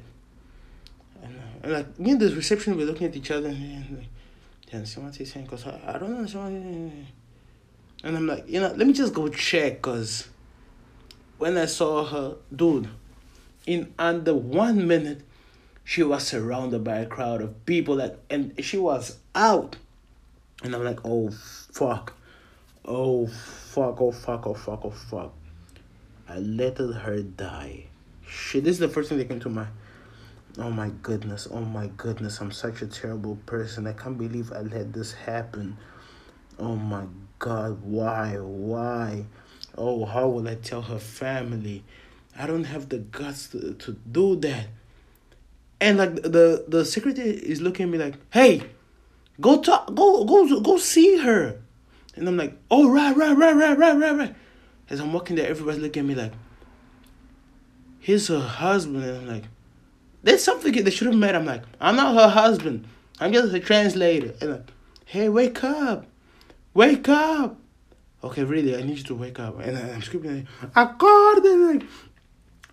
And, 1.21 1.35
uh, 1.35 1.41
and 1.63 1.73
like 1.73 1.87
in 1.99 2.17
the 2.17 2.33
reception, 2.35 2.77
we're 2.77 2.85
looking 2.85 3.07
at 3.07 3.15
each 3.15 3.31
other 3.31 3.49
and 3.49 3.97
like, 3.97 4.07
do 4.71 4.77
you 4.77 5.03
what 5.03 5.15
he's 5.15 5.31
saying? 5.33 5.47
Cause 5.47 5.65
I, 5.67 5.79
I 5.95 5.97
don't 5.97 6.15
understand. 6.15 7.07
And 8.03 8.17
I'm 8.17 8.27
like, 8.27 8.47
you 8.47 8.59
know, 8.59 8.73
let 8.75 8.85
me 8.85 8.93
just 8.93 9.13
go 9.13 9.29
check. 9.29 9.81
Cause 9.81 10.27
when 11.37 11.57
I 11.57 11.65
saw 11.65 12.05
her, 12.05 12.35
dude, 12.53 12.89
in 13.65 13.93
under 13.97 14.33
one 14.33 14.87
minute, 14.87 15.21
she 15.85 16.03
was 16.03 16.27
surrounded 16.27 16.83
by 16.83 16.97
a 16.97 17.05
crowd 17.05 17.41
of 17.41 17.65
people 17.65 17.95
that, 17.97 18.19
and 18.29 18.53
she 18.63 18.77
was 18.77 19.17
out. 19.33 19.77
And 20.63 20.75
I'm 20.75 20.83
like, 20.83 20.99
oh 21.03 21.31
fuck, 21.31 22.13
oh 22.85 23.27
fuck, 23.27 24.01
oh 24.01 24.11
fuck, 24.11 24.47
oh 24.47 24.53
fuck, 24.53 24.85
oh 24.85 24.91
fuck. 24.91 25.33
I 26.27 26.39
let 26.39 26.77
her 26.77 27.21
die. 27.21 27.85
Shit, 28.25 28.63
this 28.63 28.73
is 28.73 28.79
the 28.79 28.87
first 28.87 29.09
thing 29.09 29.17
that 29.17 29.27
came 29.27 29.39
to 29.41 29.49
my 29.49 29.67
Oh 30.59 30.69
my 30.69 30.91
goodness, 31.01 31.47
oh 31.49 31.61
my 31.61 31.87
goodness, 31.97 32.39
I'm 32.39 32.51
such 32.51 32.83
a 32.83 32.85
terrible 32.85 33.37
person. 33.47 33.87
I 33.87 33.93
can't 33.93 34.19
believe 34.19 34.53
I 34.53 34.61
let 34.61 34.93
this 34.93 35.11
happen. 35.11 35.77
Oh 36.59 36.75
my 36.75 37.05
god, 37.39 37.81
why? 37.81 38.37
Why? 38.37 39.25
Oh, 39.77 40.05
how 40.05 40.27
will 40.29 40.47
I 40.47 40.55
tell 40.55 40.81
her 40.81 40.99
family? 40.99 41.83
I 42.37 42.47
don't 42.47 42.63
have 42.65 42.89
the 42.89 42.99
guts 42.99 43.47
to, 43.49 43.73
to 43.73 43.91
do 44.11 44.35
that. 44.37 44.67
And 45.81 45.97
like 45.97 46.15
the 46.15 46.65
the 46.67 46.85
secretary 46.85 47.31
is 47.31 47.61
looking 47.61 47.85
at 47.85 47.91
me 47.91 47.97
like, 47.97 48.15
hey, 48.31 48.63
go 49.41 49.61
talk 49.61 49.93
go 49.93 50.23
go 50.23 50.61
go 50.61 50.77
see 50.77 51.17
her. 51.17 51.59
And 52.15 52.27
I'm 52.27 52.37
like, 52.37 52.57
oh 52.69 52.89
right, 52.89 53.15
right, 53.15 53.35
right, 53.35 53.55
right, 53.55 53.77
right, 53.77 53.97
right, 53.97 54.15
right. 54.15 54.35
As 54.89 54.99
I'm 54.99 55.11
walking 55.13 55.35
there, 55.35 55.49
everybody's 55.49 55.81
looking 55.81 56.01
at 56.01 56.05
me 56.05 56.15
like, 56.15 56.33
here's 57.99 58.27
her 58.27 58.39
husband. 58.39 59.03
And 59.03 59.17
I'm 59.17 59.27
like, 59.27 59.43
there's 60.21 60.43
something 60.43 60.71
they 60.71 60.91
should 60.91 61.07
have 61.07 61.15
met. 61.15 61.35
I'm 61.35 61.45
like, 61.45 61.63
I'm 61.81 61.95
not 61.95 62.15
her 62.15 62.29
husband. 62.29 62.87
I'm 63.19 63.33
just 63.33 63.53
a 63.53 63.59
translator. 63.59 64.33
And 64.41 64.51
like, 64.51 64.71
hey, 65.05 65.29
wake 65.29 65.63
up, 65.63 66.05
wake 66.73 67.07
up. 67.09 67.57
Okay, 68.23 68.43
really, 68.43 68.75
I 68.75 68.81
need 68.81 68.97
you 68.97 69.03
to 69.03 69.15
wake 69.15 69.39
up. 69.39 69.59
And 69.59 69.77
I'm 69.77 70.01
screaming, 70.01 70.47
like, 70.61 70.73
acorde, 70.73 71.43
like, 71.43 71.83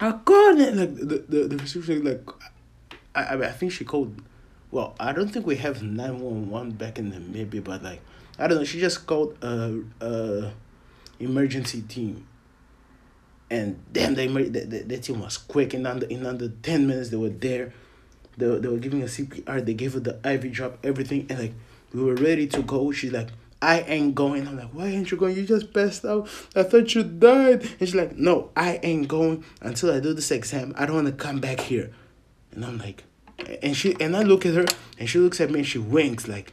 acorde. 0.00 0.76
Like 0.76 0.94
the 0.94 1.24
the 1.28 1.48
the 1.48 1.56
reception, 1.58 2.04
like, 2.04 2.28
I 3.14 3.22
I, 3.22 3.48
I 3.48 3.52
think 3.52 3.72
she 3.72 3.84
called. 3.84 4.22
Well, 4.70 4.94
I 5.00 5.12
don't 5.12 5.28
think 5.28 5.46
we 5.46 5.56
have 5.56 5.82
nine 5.82 6.20
one 6.20 6.48
one 6.48 6.70
back 6.70 6.98
in 6.98 7.10
the 7.10 7.18
maybe, 7.18 7.58
but 7.58 7.82
like, 7.82 8.00
I 8.38 8.46
don't 8.46 8.58
know. 8.58 8.64
She 8.64 8.78
just 8.78 9.06
called 9.06 9.36
a 9.42 9.82
uh 10.00 10.50
emergency 11.18 11.82
team. 11.82 12.26
And 13.52 13.82
damn, 13.92 14.14
they 14.14 14.28
made 14.28 14.52
the, 14.52 14.60
the, 14.60 14.78
the 14.84 14.98
team 14.98 15.20
was 15.20 15.36
quick. 15.36 15.74
In 15.74 15.84
under 15.84 16.06
in 16.06 16.24
under 16.24 16.48
ten 16.48 16.86
minutes, 16.86 17.10
they 17.10 17.16
were 17.16 17.30
there 17.30 17.72
they, 18.40 18.58
they 18.58 18.68
were 18.68 18.78
giving 18.78 19.02
a 19.02 19.06
CPR. 19.06 19.64
They 19.64 19.74
gave 19.74 19.94
her 19.94 20.00
the 20.00 20.18
IV 20.24 20.52
drop, 20.52 20.78
everything, 20.84 21.26
and 21.28 21.38
like 21.38 21.52
we 21.92 22.02
were 22.02 22.14
ready 22.14 22.46
to 22.48 22.62
go. 22.62 22.90
She's 22.90 23.12
like, 23.12 23.28
I 23.62 23.80
ain't 23.80 24.14
going. 24.14 24.48
I'm 24.48 24.56
like, 24.56 24.70
why 24.70 24.86
ain't 24.86 25.10
you 25.10 25.16
going? 25.18 25.36
You 25.36 25.44
just 25.44 25.74
passed 25.74 26.04
out. 26.04 26.28
I 26.56 26.62
thought 26.62 26.94
you 26.94 27.02
died. 27.02 27.62
And 27.62 27.78
she's 27.80 27.94
like, 27.94 28.16
no, 28.16 28.50
I 28.56 28.80
ain't 28.82 29.08
going 29.08 29.44
until 29.60 29.92
I 29.92 30.00
do 30.00 30.14
this 30.14 30.30
exam. 30.30 30.74
I 30.76 30.86
don't 30.86 30.96
want 30.96 31.06
to 31.08 31.12
come 31.12 31.40
back 31.40 31.60
here. 31.60 31.90
And 32.52 32.64
I'm 32.64 32.78
like, 32.78 33.04
and 33.62 33.76
she 33.76 33.96
and 34.00 34.16
I 34.16 34.22
look 34.22 34.46
at 34.46 34.54
her 34.54 34.66
and 34.98 35.08
she 35.08 35.18
looks 35.18 35.40
at 35.40 35.50
me 35.50 35.60
and 35.60 35.68
she 35.68 35.78
winks 35.78 36.26
like, 36.26 36.52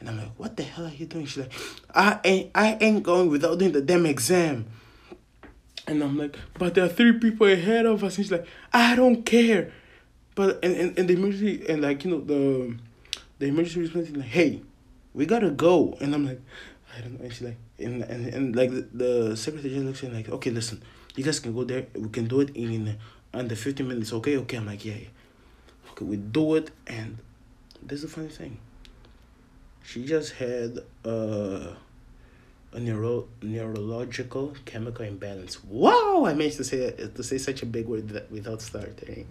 and 0.00 0.08
I'm 0.08 0.18
like, 0.18 0.32
what 0.36 0.56
the 0.56 0.62
hell 0.62 0.86
are 0.86 0.90
you 0.90 1.06
doing? 1.06 1.26
She's 1.26 1.44
like, 1.44 1.52
I 1.94 2.18
ain't 2.24 2.50
I 2.54 2.76
ain't 2.80 3.02
going 3.02 3.30
without 3.30 3.58
doing 3.58 3.72
the 3.72 3.80
damn 3.80 4.06
exam. 4.06 4.66
And 5.86 6.02
I'm 6.02 6.18
like, 6.18 6.36
but 6.58 6.74
there 6.74 6.84
are 6.84 6.88
three 6.88 7.18
people 7.18 7.46
ahead 7.46 7.86
of 7.86 8.02
us. 8.02 8.16
And 8.16 8.26
she's 8.26 8.32
like, 8.32 8.46
I 8.72 8.96
don't 8.96 9.24
care. 9.24 9.72
But 10.34 10.58
and, 10.64 10.76
and, 10.76 10.98
and 10.98 11.08
the 11.08 11.14
emergency 11.14 11.64
and 11.68 11.82
like 11.82 12.04
you 12.04 12.10
know 12.10 12.20
the 12.20 12.76
the 13.38 13.46
emergency 13.46 13.80
response 13.80 14.08
is 14.08 14.16
like, 14.16 14.26
hey, 14.26 14.62
we 15.16 15.24
gotta 15.26 15.50
go. 15.50 15.96
And 16.00 16.14
I'm 16.14 16.26
like, 16.26 16.40
I 16.96 17.00
don't 17.00 17.14
know. 17.14 17.24
And 17.24 17.32
she's 17.32 17.42
like, 17.42 17.56
and 17.80 18.02
and, 18.04 18.26
and 18.28 18.54
like 18.54 18.70
the, 18.70 18.86
the 18.92 19.36
secretary 19.36 19.74
looks 19.80 20.04
at 20.04 20.10
me 20.10 20.18
like, 20.18 20.28
okay, 20.28 20.50
listen, 20.50 20.82
you 21.16 21.24
guys 21.24 21.40
can 21.40 21.52
go 21.54 21.64
there. 21.64 21.86
We 21.94 22.10
can 22.10 22.28
do 22.28 22.40
it 22.42 22.50
in 22.54 22.98
under 23.34 23.56
fifteen 23.56 23.88
minutes. 23.88 24.12
Okay, 24.12 24.36
okay. 24.36 24.58
I'm 24.58 24.66
like, 24.66 24.84
yeah, 24.84 24.94
yeah. 24.94 25.08
Okay, 25.90 26.04
we 26.04 26.16
do 26.18 26.54
it, 26.54 26.70
and 26.86 27.18
this 27.82 28.04
is 28.04 28.10
the 28.10 28.14
funny 28.14 28.28
thing. 28.28 28.58
She 29.82 30.04
just 30.04 30.34
had 30.34 30.80
uh, 31.04 31.74
a 32.72 32.80
neuro 32.80 33.28
neurological 33.40 34.54
chemical 34.66 35.06
imbalance. 35.06 35.64
Wow! 35.64 36.24
I 36.26 36.34
managed 36.34 36.58
to 36.58 36.64
say 36.64 36.90
to 36.92 37.22
say 37.22 37.38
such 37.38 37.62
a 37.62 37.66
big 37.66 37.86
word 37.86 38.10
that 38.10 38.30
without 38.30 38.60
starting. 38.60 39.26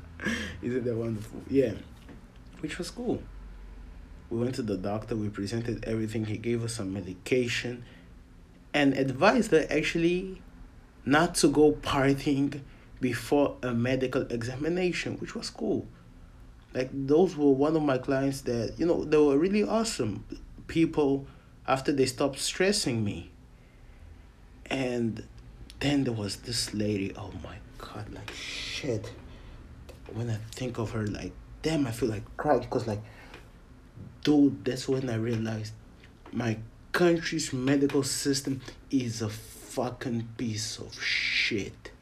Isn't 0.62 0.84
that 0.84 0.94
wonderful? 0.94 1.42
Yeah. 1.50 1.72
Which 2.60 2.78
was 2.78 2.90
cool. 2.90 3.20
We 4.34 4.40
went 4.40 4.56
to 4.56 4.62
the 4.62 4.76
doctor, 4.76 5.14
we 5.14 5.28
presented 5.28 5.84
everything, 5.84 6.24
he 6.24 6.36
gave 6.38 6.64
us 6.64 6.74
some 6.74 6.92
medication 6.92 7.84
and 8.72 8.94
advised 8.94 9.52
her 9.52 9.64
actually 9.70 10.42
not 11.06 11.36
to 11.36 11.48
go 11.48 11.70
partying 11.72 12.60
before 13.00 13.56
a 13.62 13.72
medical 13.72 14.22
examination, 14.22 15.18
which 15.18 15.36
was 15.36 15.50
cool. 15.50 15.86
Like 16.72 16.90
those 16.92 17.36
were 17.36 17.52
one 17.52 17.76
of 17.76 17.82
my 17.82 17.98
clients 17.98 18.40
that, 18.42 18.74
you 18.76 18.86
know, 18.86 19.04
they 19.04 19.18
were 19.18 19.38
really 19.38 19.62
awesome 19.62 20.24
people 20.66 21.26
after 21.68 21.92
they 21.92 22.06
stopped 22.06 22.40
stressing 22.40 23.04
me. 23.04 23.30
And 24.66 25.22
then 25.78 26.02
there 26.02 26.12
was 26.12 26.36
this 26.36 26.74
lady, 26.74 27.12
oh 27.16 27.30
my 27.44 27.56
god, 27.78 28.12
like 28.12 28.32
shit 28.32 29.12
when 30.12 30.30
I 30.30 30.38
think 30.52 30.78
of 30.78 30.90
her, 30.92 31.06
like, 31.06 31.32
damn, 31.62 31.86
I 31.86 31.90
feel 31.90 32.08
like 32.08 32.22
crying 32.36 32.60
because, 32.60 32.86
like, 32.86 33.00
dude, 34.24 34.64
that's 34.64 34.88
when 34.88 35.08
I 35.08 35.14
realized 35.14 35.72
my 36.32 36.58
country's 36.90 37.52
medical 37.52 38.02
system 38.02 38.60
is 38.90 39.22
a 39.22 39.28
fucking 39.28 40.28
piece 40.36 40.78
of 40.78 41.00
shit. 41.00 41.92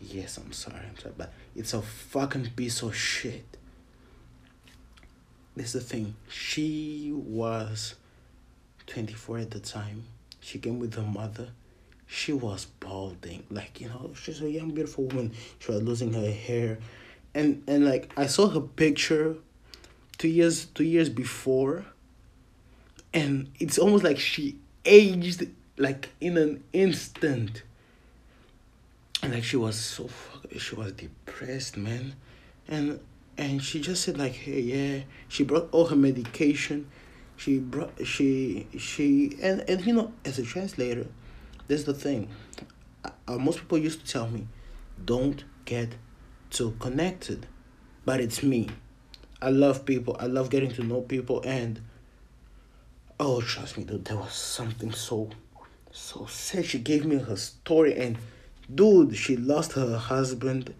Yes, 0.00 0.36
I'm 0.36 0.52
sorry, 0.52 0.82
I'm 0.86 0.98
sorry, 0.98 1.14
but 1.16 1.32
it's 1.56 1.72
a 1.72 1.80
fucking 1.80 2.50
piece 2.56 2.82
of 2.82 2.94
shit. 2.94 3.44
This 5.56 5.74
is 5.74 5.82
the 5.84 5.88
thing. 5.88 6.14
She 6.28 7.12
was 7.14 7.94
24 8.86 9.38
at 9.38 9.50
the 9.50 9.60
time. 9.60 10.04
She 10.40 10.58
came 10.58 10.78
with 10.78 10.94
her 10.94 11.02
mother. 11.02 11.48
She 12.06 12.32
was 12.32 12.66
balding. 12.80 13.44
Like, 13.50 13.80
you 13.80 13.88
know, 13.88 14.12
she's 14.20 14.42
a 14.42 14.50
young, 14.50 14.70
beautiful 14.70 15.04
woman. 15.04 15.32
She 15.58 15.72
was 15.72 15.82
losing 15.82 16.12
her 16.12 16.30
hair 16.30 16.78
and 17.34 17.62
and 17.66 17.84
like 17.84 18.10
I 18.16 18.26
saw 18.26 18.48
her 18.48 18.60
picture 18.60 19.36
two 20.20 20.28
years 20.28 20.66
two 20.66 20.84
years 20.84 21.08
before 21.08 21.84
and 23.12 23.50
it's 23.58 23.78
almost 23.78 24.04
like 24.04 24.18
she 24.18 24.56
aged 24.84 25.48
like 25.76 26.10
in 26.20 26.36
an 26.36 26.62
instant 26.72 27.62
and 29.22 29.32
like 29.32 29.42
she 29.42 29.56
was 29.56 29.76
so 29.76 30.08
she 30.58 30.74
was 30.74 30.92
depressed 30.92 31.76
man 31.76 32.14
and 32.68 33.00
and 33.36 33.62
she 33.62 33.80
just 33.80 34.04
said 34.04 34.16
like 34.18 34.32
hey 34.32 34.60
yeah 34.60 35.02
she 35.28 35.42
brought 35.42 35.68
all 35.72 35.86
her 35.86 35.96
medication 35.96 36.86
she 37.36 37.58
brought 37.58 37.92
she 38.04 38.66
she 38.78 39.36
and 39.42 39.64
and 39.68 39.84
you 39.86 39.94
know 39.94 40.12
as 40.24 40.38
a 40.38 40.42
translator 40.44 41.06
there's 41.66 41.84
the 41.84 41.94
thing 41.94 42.28
uh, 43.04 43.38
most 43.38 43.58
people 43.58 43.78
used 43.78 44.04
to 44.04 44.12
tell 44.12 44.28
me 44.28 44.46
don't 45.04 45.44
get 45.64 45.94
too 46.50 46.74
connected. 46.80 47.46
But 48.04 48.20
it's 48.20 48.42
me. 48.42 48.68
I 49.42 49.50
love 49.50 49.84
people. 49.84 50.16
I 50.20 50.26
love 50.26 50.50
getting 50.50 50.70
to 50.72 50.84
know 50.84 51.00
people 51.00 51.42
and 51.44 51.80
oh 53.18 53.40
trust 53.40 53.78
me 53.78 53.84
dude, 53.84 54.04
there 54.04 54.16
was 54.16 54.32
something 54.32 54.92
so 54.92 55.30
so 55.90 56.26
sad. 56.26 56.66
She 56.66 56.78
gave 56.78 57.04
me 57.04 57.16
her 57.16 57.36
story 57.36 57.96
and 57.98 58.18
dude, 58.72 59.16
she 59.16 59.36
lost 59.36 59.72
her 59.72 59.96
husband. 59.96 60.74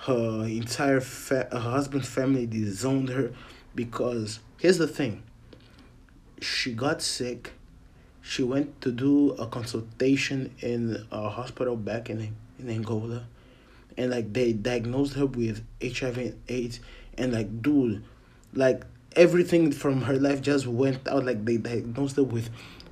Her 0.00 0.44
entire 0.44 1.00
fa- 1.00 1.48
her 1.50 1.58
husband's 1.58 2.08
family 2.08 2.46
disowned 2.46 3.08
her 3.08 3.32
because 3.74 4.40
here's 4.58 4.78
the 4.78 4.88
thing. 4.88 5.22
She 6.40 6.74
got 6.74 7.00
sick. 7.00 7.52
She 8.20 8.42
went 8.42 8.80
to 8.82 8.92
do 8.92 9.30
a 9.32 9.46
consultation 9.46 10.54
in 10.60 11.06
a 11.10 11.30
hospital 11.30 11.76
back 11.76 12.10
in 12.10 12.36
in 12.58 12.68
Angola 12.68 13.26
and 13.96 14.10
like 14.10 14.32
they 14.32 14.52
diagnosed 14.52 15.14
her 15.14 15.26
with 15.26 15.64
HIV 15.82 16.18
and 16.18 16.42
AIDS 16.48 16.80
and 17.18 17.32
like 17.32 17.62
dude 17.62 18.02
like 18.54 18.84
everything 19.14 19.72
from 19.72 20.02
her 20.02 20.18
life 20.18 20.40
just 20.42 20.66
went 20.66 21.06
out 21.08 21.24
like 21.24 21.44
they 21.44 21.56
diagnosed 21.56 22.16
her 22.16 22.22
with 22.22 22.50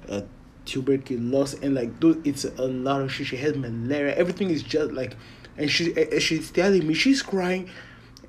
uh, 0.09 0.23
tuberculosis 0.65 1.61
and 1.61 1.75
like 1.75 2.01
dude 2.01 2.27
it's 2.27 2.45
a 2.45 2.67
lot 2.67 3.01
of 3.01 3.13
shit. 3.13 3.27
She 3.27 3.37
has 3.37 3.57
malaria. 3.57 4.15
Everything 4.15 4.51
is 4.51 4.63
just 4.63 4.93
like 4.93 5.17
and 5.57 5.71
she 5.71 5.95
she's 6.19 6.51
telling 6.51 6.87
me 6.87 6.95
she's 6.95 7.23
crying 7.23 7.71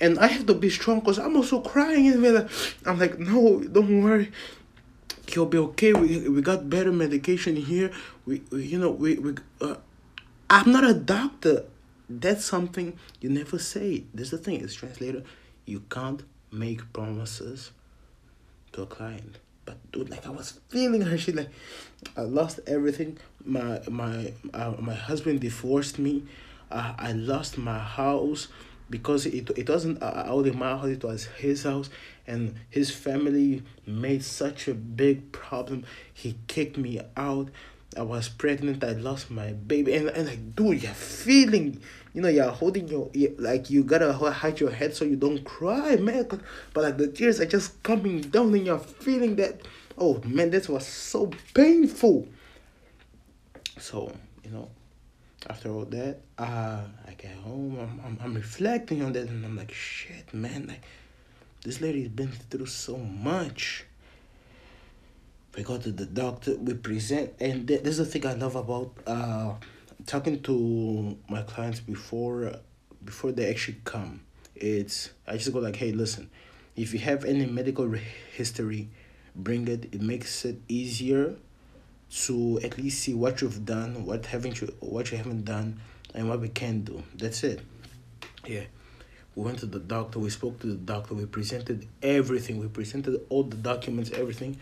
and 0.02 0.20
I 0.20 0.28
have 0.28 0.46
to 0.48 0.54
be 0.54 0.70
strong 0.70 1.00
because 1.00 1.18
I'm 1.18 1.36
also 1.36 1.62
crying 1.62 2.08
and 2.08 2.22
like, 2.22 2.50
I'm 2.86 3.00
like 3.00 3.18
no 3.20 3.62
don't 3.62 4.04
worry. 4.04 4.32
You'll 5.34 5.48
be 5.48 5.58
okay. 5.58 5.92
We, 5.92 6.30
we 6.30 6.42
got 6.42 6.70
better 6.70 6.92
medication 6.92 7.56
here. 7.56 7.92
We, 8.26 8.44
we 8.52 8.66
you 8.66 8.78
know 8.78 8.92
we, 8.92 9.16
we 9.16 9.36
uh, 9.62 9.76
I'm 10.50 10.72
not 10.72 10.84
a 10.84 10.94
doctor. 10.94 11.66
That's 12.08 12.46
something 12.46 13.00
you 13.20 13.30
never 13.30 13.58
say. 13.58 14.04
This 14.14 14.26
is 14.26 14.32
the 14.32 14.38
thing, 14.38 14.62
as 14.62 14.76
translator, 14.76 15.24
you 15.66 15.82
can't 15.90 16.24
make 16.52 16.92
promises 16.94 17.72
to 18.74 18.84
a 18.84 18.86
client. 18.86 19.38
But 19.66 19.78
dude, 19.92 20.10
like 20.10 20.26
I 20.26 20.30
was 20.30 20.60
feeling 20.70 21.02
her. 21.02 21.18
She 21.18 21.32
like, 21.32 21.50
I 22.16 22.22
lost 22.22 22.60
everything. 22.68 23.18
My 23.44 23.82
my 23.90 24.34
uh, 24.54 24.74
my 24.80 24.94
husband 24.94 25.42
divorced 25.42 26.00
me. 26.00 26.24
Uh, 26.72 26.94
I 26.98 27.12
lost 27.14 27.58
my 27.58 27.80
house 27.80 28.48
because 28.90 29.26
it 29.26 29.50
it 29.58 29.70
wasn't 29.70 30.02
uh, 30.02 30.24
out 30.28 30.46
in 30.46 30.58
my 30.58 30.70
house. 30.70 30.88
It 30.90 31.04
was 31.04 31.26
his 31.26 31.64
house, 31.64 31.90
and 32.28 32.56
his 32.70 32.92
family 32.92 33.64
made 33.88 34.24
such 34.24 34.68
a 34.68 34.74
big 34.74 35.32
problem. 35.32 35.86
He 36.14 36.38
kicked 36.48 36.78
me 36.78 37.02
out. 37.18 37.50
I 37.98 38.02
was 38.02 38.28
pregnant, 38.28 38.84
I 38.84 38.92
lost 38.92 39.32
my 39.32 39.54
baby, 39.54 39.96
and, 39.96 40.10
and 40.10 40.28
like, 40.28 40.56
dude, 40.56 40.84
you're 40.84 40.92
feeling, 40.92 41.80
you 42.14 42.22
know, 42.22 42.28
you're 42.28 42.50
holding 42.50 42.88
your, 42.88 43.10
like, 43.38 43.70
you 43.70 43.84
gotta 43.84 44.12
hide 44.14 44.60
your 44.60 44.72
head 44.72 44.94
so 44.94 45.06
you 45.06 45.16
don't 45.16 45.44
cry, 45.46 45.96
man. 45.96 46.28
But 46.74 46.84
like, 46.84 46.98
the 46.98 47.08
tears 47.08 47.40
are 47.40 47.46
just 47.46 47.82
coming 47.84 48.22
down, 48.22 48.54
and 48.54 48.66
you're 48.66 48.80
feeling 48.80 49.38
that, 49.38 49.62
oh 49.98 50.22
man, 50.26 50.50
this 50.50 50.68
was 50.68 50.86
so 50.86 51.32
painful. 51.54 52.28
So, 53.80 54.12
you 54.44 54.52
know, 54.52 54.70
after 55.50 55.70
all 55.72 55.86
that, 55.86 56.20
uh, 56.38 56.82
I 57.08 57.14
get 57.18 57.32
home, 57.38 57.80
I'm, 57.80 58.02
I'm, 58.06 58.20
I'm 58.22 58.34
reflecting 58.34 59.04
on 59.04 59.14
that, 59.14 59.30
and 59.30 59.46
I'm 59.46 59.56
like, 59.56 59.72
shit, 59.72 60.34
man, 60.34 60.68
like, 60.68 60.84
this 61.64 61.80
lady's 61.82 62.10
been 62.10 62.32
through 62.32 62.68
so 62.68 62.98
much 62.98 63.85
we 65.56 65.64
go 65.64 65.78
to 65.78 65.92
the 65.92 66.06
doctor 66.06 66.56
we 66.58 66.74
present 66.74 67.34
and 67.40 67.68
th- 67.68 67.82
this 67.82 67.98
is 68.00 68.06
the 68.06 68.20
thing 68.20 68.26
i 68.26 68.34
love 68.34 68.56
about 68.56 68.92
uh 69.08 69.54
talking 70.06 70.42
to 70.42 71.18
my 71.30 71.42
clients 71.44 71.80
before 71.80 72.52
before 73.04 73.32
they 73.32 73.50
actually 73.50 73.78
come 73.86 74.22
it's 74.56 75.12
i 75.28 75.34
just 75.34 75.52
go 75.52 75.60
like 75.60 75.76
hey 75.76 75.92
listen 75.92 76.30
if 76.76 76.94
you 76.94 77.00
have 77.00 77.24
any 77.24 77.46
medical 77.46 77.90
history, 78.36 78.90
bring 79.36 79.68
it. 79.68 79.86
It 79.94 80.02
makes 80.02 80.44
it 80.44 80.60
easier 80.68 81.36
to 82.26 82.60
at 82.64 82.78
least 82.78 83.02
see 83.02 83.14
what 83.14 83.42
you've 83.42 83.66
done, 83.66 84.06
what 84.06 84.26
haven't 84.26 84.62
you, 84.62 84.74
what 84.80 85.12
you 85.12 85.18
haven't 85.18 85.46
done, 85.46 85.80
and 86.14 86.28
what 86.30 86.42
we 86.42 86.50
can 86.50 86.82
do. 86.82 87.04
That's 87.16 87.44
it. 87.44 87.62
Yeah. 88.46 88.64
We 89.36 89.44
went 89.44 89.60
to 89.60 89.66
the 89.66 89.80
doctor. 89.80 90.20
We 90.20 90.30
spoke 90.30 90.60
to 90.60 90.68
the 90.68 90.76
doctor. 90.76 91.14
We 91.14 91.26
presented 91.26 91.88
everything. 92.02 92.60
We 92.60 92.68
presented 92.68 93.22
all 93.30 93.44
the 93.44 93.58
documents, 93.58 94.12
everything. 94.12 94.58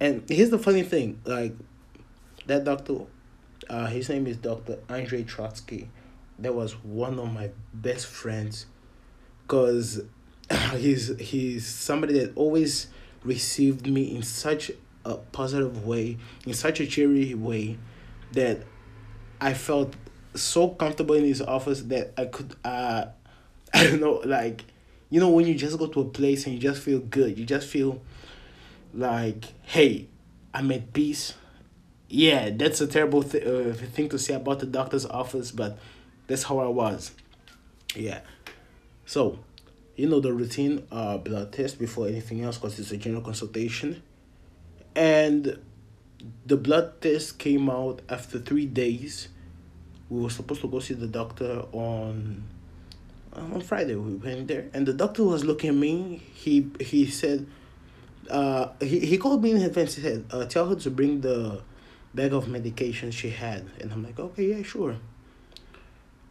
And 0.00 0.24
here's 0.28 0.50
the 0.50 0.58
funny 0.58 0.82
thing, 0.82 1.20
like 1.24 1.54
that 2.46 2.64
doctor, 2.64 3.00
uh, 3.68 3.86
his 3.86 4.08
name 4.08 4.26
is 4.26 4.36
Doctor 4.36 4.78
Andre 4.88 5.24
Trotsky. 5.24 5.90
That 6.38 6.54
was 6.54 6.72
one 6.84 7.18
of 7.18 7.32
my 7.32 7.50
best 7.74 8.06
friends, 8.06 8.66
cause 9.48 10.02
he's 10.76 11.16
he's 11.18 11.66
somebody 11.66 12.12
that 12.20 12.32
always 12.36 12.88
received 13.24 13.88
me 13.88 14.14
in 14.14 14.22
such 14.22 14.70
a 15.04 15.16
positive 15.16 15.84
way, 15.84 16.16
in 16.46 16.54
such 16.54 16.78
a 16.78 16.86
cheery 16.86 17.34
way, 17.34 17.76
that 18.32 18.62
I 19.40 19.54
felt 19.54 19.94
so 20.34 20.68
comfortable 20.68 21.16
in 21.16 21.24
his 21.24 21.42
office 21.42 21.82
that 21.82 22.12
I 22.16 22.26
could 22.26 22.54
uh 22.64 23.06
I 23.74 23.84
don't 23.84 24.00
know 24.00 24.22
like 24.24 24.64
you 25.10 25.18
know 25.18 25.30
when 25.30 25.46
you 25.46 25.54
just 25.54 25.76
go 25.76 25.88
to 25.88 26.00
a 26.00 26.04
place 26.04 26.46
and 26.46 26.54
you 26.54 26.60
just 26.60 26.80
feel 26.82 27.00
good, 27.00 27.36
you 27.36 27.44
just 27.44 27.66
feel 27.66 28.00
like 28.98 29.46
hey, 29.62 30.08
I'm 30.52 30.70
at 30.72 30.92
peace. 30.92 31.34
Yeah, 32.08 32.50
that's 32.50 32.80
a 32.80 32.86
terrible 32.86 33.22
th- 33.22 33.44
uh, 33.44 33.72
thing 33.74 34.08
to 34.08 34.18
say 34.18 34.34
about 34.34 34.60
the 34.60 34.66
doctor's 34.66 35.04
office, 35.04 35.50
but 35.50 35.78
that's 36.26 36.44
how 36.44 36.58
I 36.58 36.66
was. 36.66 37.10
Yeah. 37.94 38.20
So, 39.04 39.38
you 39.98 40.08
know 40.08 40.20
the 40.20 40.32
routine 40.32 40.86
uh 40.92 41.18
blood 41.18 41.52
test 41.52 41.78
before 41.78 42.06
anything 42.06 42.42
else 42.42 42.56
because 42.56 42.78
it's 42.78 42.92
a 42.92 42.96
general 42.96 43.20
consultation 43.20 44.00
and 44.94 45.58
the 46.46 46.56
blood 46.56 47.00
test 47.02 47.38
came 47.38 47.68
out 47.68 48.00
after 48.08 48.38
three 48.38 48.64
days 48.64 49.28
we 50.08 50.22
were 50.22 50.30
supposed 50.30 50.60
to 50.60 50.68
go 50.68 50.78
see 50.78 50.94
the 50.94 51.08
doctor 51.08 51.64
on 51.72 52.44
on 53.34 53.60
friday 53.60 53.96
we 53.96 54.14
went 54.14 54.46
there 54.46 54.66
and 54.72 54.86
the 54.86 54.92
doctor 54.92 55.24
was 55.24 55.44
looking 55.44 55.70
at 55.70 55.76
me 55.76 56.22
he 56.32 56.70
he 56.80 57.04
said 57.04 57.46
uh 58.30 58.68
he, 58.80 59.00
he 59.00 59.18
called 59.18 59.42
me 59.42 59.50
in 59.52 59.62
advance 59.62 59.94
he 59.96 60.02
said 60.02 60.24
uh, 60.30 60.44
tell 60.44 60.68
her 60.68 60.74
to 60.76 60.90
bring 60.90 61.20
the 61.20 61.62
bag 62.14 62.32
of 62.32 62.48
medication 62.48 63.10
she 63.10 63.30
had. 63.30 63.66
And 63.80 63.92
i'm 63.92 64.02
like 64.02 64.18
okay 64.18 64.44
yeah 64.56 64.62
sure. 64.62 64.96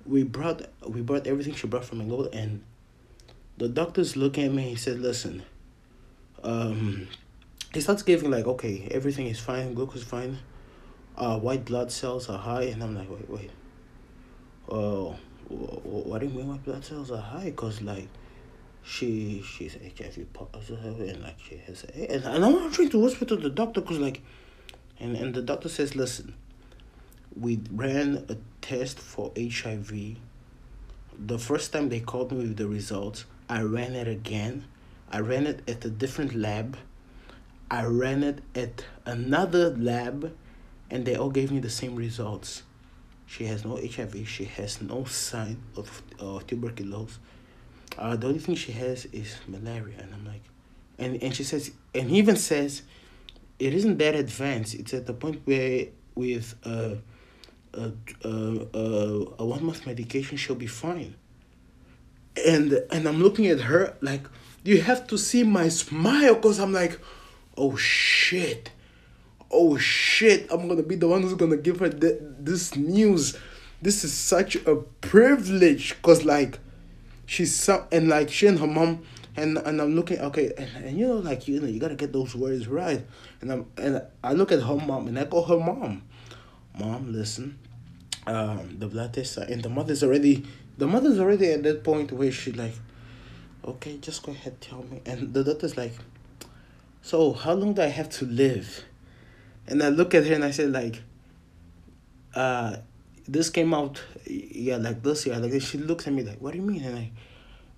We 0.06 0.24
brought 0.24 0.62
we 0.88 1.02
brought 1.02 1.28
everything 1.28 1.54
she 1.54 1.68
brought 1.68 1.86
from 1.86 2.02
Angola 2.02 2.30
and 2.32 2.64
the 3.58 3.68
doctor's 3.68 4.16
looking 4.16 4.46
at 4.46 4.54
me 4.54 4.70
he 4.70 4.76
said 4.76 5.00
listen 5.00 5.44
um 6.44 7.08
he 7.74 7.82
starts 7.82 8.04
giving 8.04 8.32
like 8.32 8.46
okay 8.48 8.88
everything 8.92 9.28
is 9.28 9.40
fine 9.40 9.74
glucose 9.74 10.02
is 10.02 10.04
fine 10.04 10.38
uh 11.18 11.38
white 11.38 11.66
blood 11.66 11.92
cells 11.92 12.30
are 12.30 12.38
high. 12.38 12.64
And 12.64 12.82
i'm 12.84 12.96
like 12.96 13.10
wait 13.10 13.30
wait 13.30 13.52
oh 14.70 15.16
uh, 15.50 15.54
what 15.54 16.20
do 16.20 16.28
you 16.28 16.34
mean 16.34 16.48
white 16.48 16.64
blood 16.64 16.84
cells 16.84 17.12
are 17.12 17.22
high? 17.22 17.46
Because 17.46 17.82
like 17.82 18.08
she 18.88 19.44
she's 19.44 19.74
hiv 19.74 20.34
positive 20.34 21.00
and 21.02 21.22
like 21.22 21.38
she 21.40 21.58
has 21.58 21.84
and, 21.94 22.24
and 22.24 22.46
i'm 22.46 22.72
trying 22.72 22.90
to 22.90 23.00
whisper 23.00 23.26
to 23.26 23.36
the 23.36 23.50
doctor 23.50 23.82
because 23.82 24.00
like 24.00 24.22
and 25.00 25.16
and 25.16 25.34
the 25.34 25.42
doctor 25.42 25.68
says 25.68 25.96
listen 25.96 26.34
we 27.40 27.60
ran 27.72 28.26
a 28.30 28.38
test 28.62 28.98
for 29.00 29.32
hiv 29.38 29.92
the 31.20 31.40
first 31.40 31.74
time 31.74 31.90
they 31.90 32.00
called 32.00 32.32
me 32.32 32.38
with 32.38 32.58
the 32.58 32.68
results 32.68 33.26
I 33.50 33.62
ran 33.62 33.96
it 33.96 34.10
again. 34.10 34.66
I 35.10 35.20
ran 35.20 35.48
it 35.48 35.62
at 35.70 35.86
a 35.86 35.90
different 35.90 36.36
lab. 36.36 36.78
I 37.72 37.86
ran 37.86 38.24
it 38.24 38.40
at 38.54 38.84
another 39.06 39.70
lab, 39.70 40.36
and 40.90 41.06
they 41.06 41.16
all 41.16 41.30
gave 41.30 41.52
me 41.52 41.60
the 41.60 41.70
same 41.70 41.96
results. 41.96 42.64
She 43.26 43.46
has 43.46 43.64
no 43.64 43.78
HIV. 43.78 44.28
She 44.28 44.46
has 44.46 44.82
no 44.82 45.06
sign 45.06 45.62
of 45.78 46.02
uh, 46.20 46.40
tuberculosis. 46.46 47.20
Uh, 47.98 48.16
the 48.16 48.28
only 48.28 48.40
thing 48.40 48.56
she 48.56 48.72
has 48.74 49.06
is 49.06 49.36
malaria, 49.48 49.98
and 50.00 50.14
I'm 50.14 50.26
like, 50.26 50.44
and 51.00 51.22
and 51.22 51.36
she 51.36 51.44
says, 51.44 51.72
and 51.96 52.10
he 52.10 52.18
even 52.18 52.36
says, 52.36 52.84
it 53.60 53.74
isn't 53.74 53.98
that 53.98 54.16
advanced. 54.16 54.76
It's 54.76 54.94
at 54.94 55.08
the 55.08 55.14
point 55.14 55.42
where 55.46 55.88
with 56.16 56.56
uh, 56.64 56.96
a 57.74 57.92
a 58.24 58.68
a, 58.74 59.26
a 59.40 59.46
one 59.46 59.64
month 59.66 59.86
medication 59.86 60.38
she'll 60.38 60.56
be 60.56 60.68
fine. 60.68 61.16
And 62.46 62.84
and 62.92 63.08
i'm 63.08 63.22
looking 63.22 63.48
at 63.48 63.62
her 63.62 63.96
like 64.02 64.22
you 64.64 64.82
have 64.82 65.08
to 65.08 65.18
see 65.18 65.44
my 65.44 65.70
smile 65.70 66.36
because 66.36 66.60
i'm 66.60 66.72
like 66.74 67.00
oh 67.58 67.76
shit. 67.76 68.72
Oh 69.50 69.78
shit. 69.78 70.48
I'm 70.52 70.68
gonna 70.68 70.84
be 70.84 70.96
the 70.96 71.08
one 71.08 71.24
who's 71.24 71.34
gonna 71.34 71.58
give 71.58 71.80
her 71.80 71.90
th- 71.90 72.20
this 72.22 72.76
news. 72.76 73.38
This 73.82 74.04
is 74.04 74.14
such 74.14 74.56
a 74.56 74.76
privilege 74.76 75.96
because 75.96 76.26
like 76.26 76.60
she's 77.28 77.54
some 77.54 77.84
and 77.92 78.08
like 78.08 78.32
she 78.32 78.48
and 78.48 78.58
her 78.58 78.66
mom 78.66 79.04
and 79.36 79.58
and 79.60 79.80
i'm 79.80 79.94
looking 79.96 80.18
okay 80.20 80.52
and, 80.58 80.86
and 80.86 80.98
you 80.98 81.06
know 81.06 81.18
like 81.18 81.48
you 81.48 81.60
know 81.60 81.68
you 81.68 81.80
gotta 81.80 81.96
get 81.96 82.12
those 82.12 82.34
words 82.34 82.68
right. 82.68 83.06
And 83.42 83.52
i'm 83.52 83.66
and 83.78 84.02
i 84.24 84.34
look 84.34 84.52
at 84.52 84.62
her 84.62 84.76
mom 84.78 85.08
and 85.08 85.20
i 85.20 85.26
call 85.26 85.44
her 85.44 85.60
mom. 85.60 86.02
Mom 86.80 87.14
listen 87.14 87.60
um 88.26 88.78
the 88.80 88.88
blood 88.88 89.14
test 89.14 89.38
and 89.38 89.62
the 89.62 89.70
mother's 89.70 90.04
already 90.04 90.46
the 90.78 90.88
mother's 90.88 91.20
already 91.20 91.52
at 91.52 91.64
that 91.64 91.84
point 91.84 92.12
where 92.12 92.32
she 92.32 92.52
like 92.54 92.74
okay 93.66 93.98
just 93.98 94.24
go 94.24 94.32
ahead 94.32 94.60
tell 94.62 94.84
me. 94.84 95.02
And 95.06 95.34
the 95.34 95.44
doctor's 95.44 95.78
like 95.78 95.94
so 97.02 97.34
how 97.34 97.54
long 97.54 97.74
do 97.74 97.82
i 97.82 97.88
have 97.88 98.10
to 98.10 98.26
live? 98.26 98.86
And 99.68 99.84
i 99.84 99.90
look 99.90 100.16
at 100.16 100.26
her 100.26 100.34
and 100.34 100.46
i 100.46 100.52
said 100.52 100.72
like 100.72 101.02
uh 102.34 102.78
this 103.28 103.50
came 103.50 103.74
out 103.74 104.02
yeah 104.26 104.78
like 104.78 105.04
this 105.04 105.26
yeah 105.26 105.38
like 105.38 105.62
she 105.62 105.78
looks 105.78 106.08
at 106.08 106.14
me 106.14 106.24
like 106.24 106.40
what 106.40 106.54
do 106.54 106.60
you 106.60 106.66
mean 106.66 106.84
and 106.84 106.98
i 106.98 107.12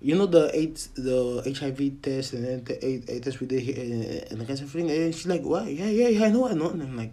you 0.02 0.14
know 0.14 0.24
the 0.24 0.50
AIDS, 0.56 0.88
the 0.96 1.42
HIV 1.44 2.00
test 2.00 2.32
and 2.32 2.44
then 2.44 2.64
the 2.64 2.82
AIDS 2.82 3.20
test 3.20 3.40
we 3.40 3.46
did 3.46 3.60
here 3.60 3.76
and, 3.76 4.32
and 4.32 4.40
the 4.40 4.46
cancer 4.46 4.64
thing 4.64 4.90
and 4.90 5.14
she's 5.14 5.26
like 5.26 5.42
what 5.42 5.66
yeah 5.66 5.86
yeah 5.86 6.08
yeah 6.08 6.26
I 6.26 6.30
know 6.30 6.48
I 6.48 6.54
know 6.54 6.70
and 6.70 6.82
I'm 6.82 6.96
like 6.96 7.12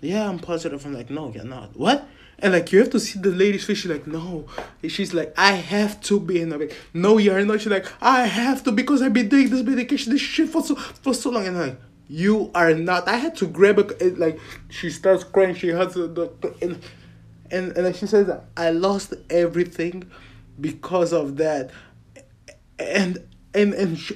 yeah 0.00 0.28
I'm 0.28 0.38
positive 0.38 0.84
I'm 0.86 0.94
like 0.94 1.10
no 1.10 1.32
you're 1.32 1.42
not 1.42 1.76
what 1.76 2.08
and 2.40 2.52
like 2.52 2.70
you 2.72 2.78
have 2.78 2.90
to 2.90 3.00
see 3.00 3.18
the 3.18 3.30
lady's 3.30 3.64
face. 3.64 3.78
She's 3.78 3.90
like, 3.90 4.06
no. 4.06 4.46
She's 4.86 5.12
like, 5.12 5.34
I 5.36 5.52
have 5.52 6.00
to 6.02 6.20
be. 6.20 6.40
in 6.40 6.52
I'm 6.52 6.60
like, 6.60 6.76
no, 6.94 7.18
you're 7.18 7.44
not. 7.44 7.60
She's 7.60 7.72
like, 7.72 7.86
I 8.00 8.26
have 8.26 8.62
to 8.64 8.72
because 8.72 9.02
I've 9.02 9.12
been 9.12 9.28
doing 9.28 9.50
this 9.50 9.62
medication, 9.64 10.12
this 10.12 10.22
shit 10.22 10.48
for 10.48 10.62
so 10.62 10.76
for 10.76 11.14
so 11.14 11.30
long. 11.30 11.46
And 11.46 11.56
I'm 11.58 11.68
like, 11.70 11.80
you 12.06 12.50
are 12.54 12.74
not. 12.74 13.08
I 13.08 13.16
had 13.16 13.34
to 13.36 13.46
grab 13.46 13.78
her. 13.78 14.10
Like 14.10 14.38
she 14.68 14.90
starts 14.90 15.24
crying. 15.24 15.54
She 15.56 15.68
has 15.68 15.94
the 15.94 16.30
and 16.62 16.80
and 17.50 17.76
and 17.76 17.94
she 17.96 18.06
says, 18.06 18.30
I 18.56 18.70
lost 18.70 19.14
everything 19.30 20.10
because 20.60 21.12
of 21.12 21.36
that. 21.36 21.70
And 22.78 23.26
and 23.54 23.74
and 23.74 23.98
sh- 23.98 24.12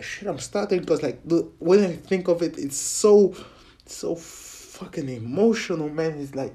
shit, 0.00 0.28
I'm 0.28 0.38
starting 0.38 0.80
because 0.80 1.02
like 1.02 1.20
when 1.58 1.84
I 1.84 1.94
think 1.94 2.28
of 2.28 2.42
it, 2.42 2.58
it's 2.58 2.76
so 2.76 3.34
so 3.86 4.14
fucking 4.16 5.08
emotional, 5.08 5.88
man. 5.88 6.18
It's 6.18 6.34
like 6.34 6.54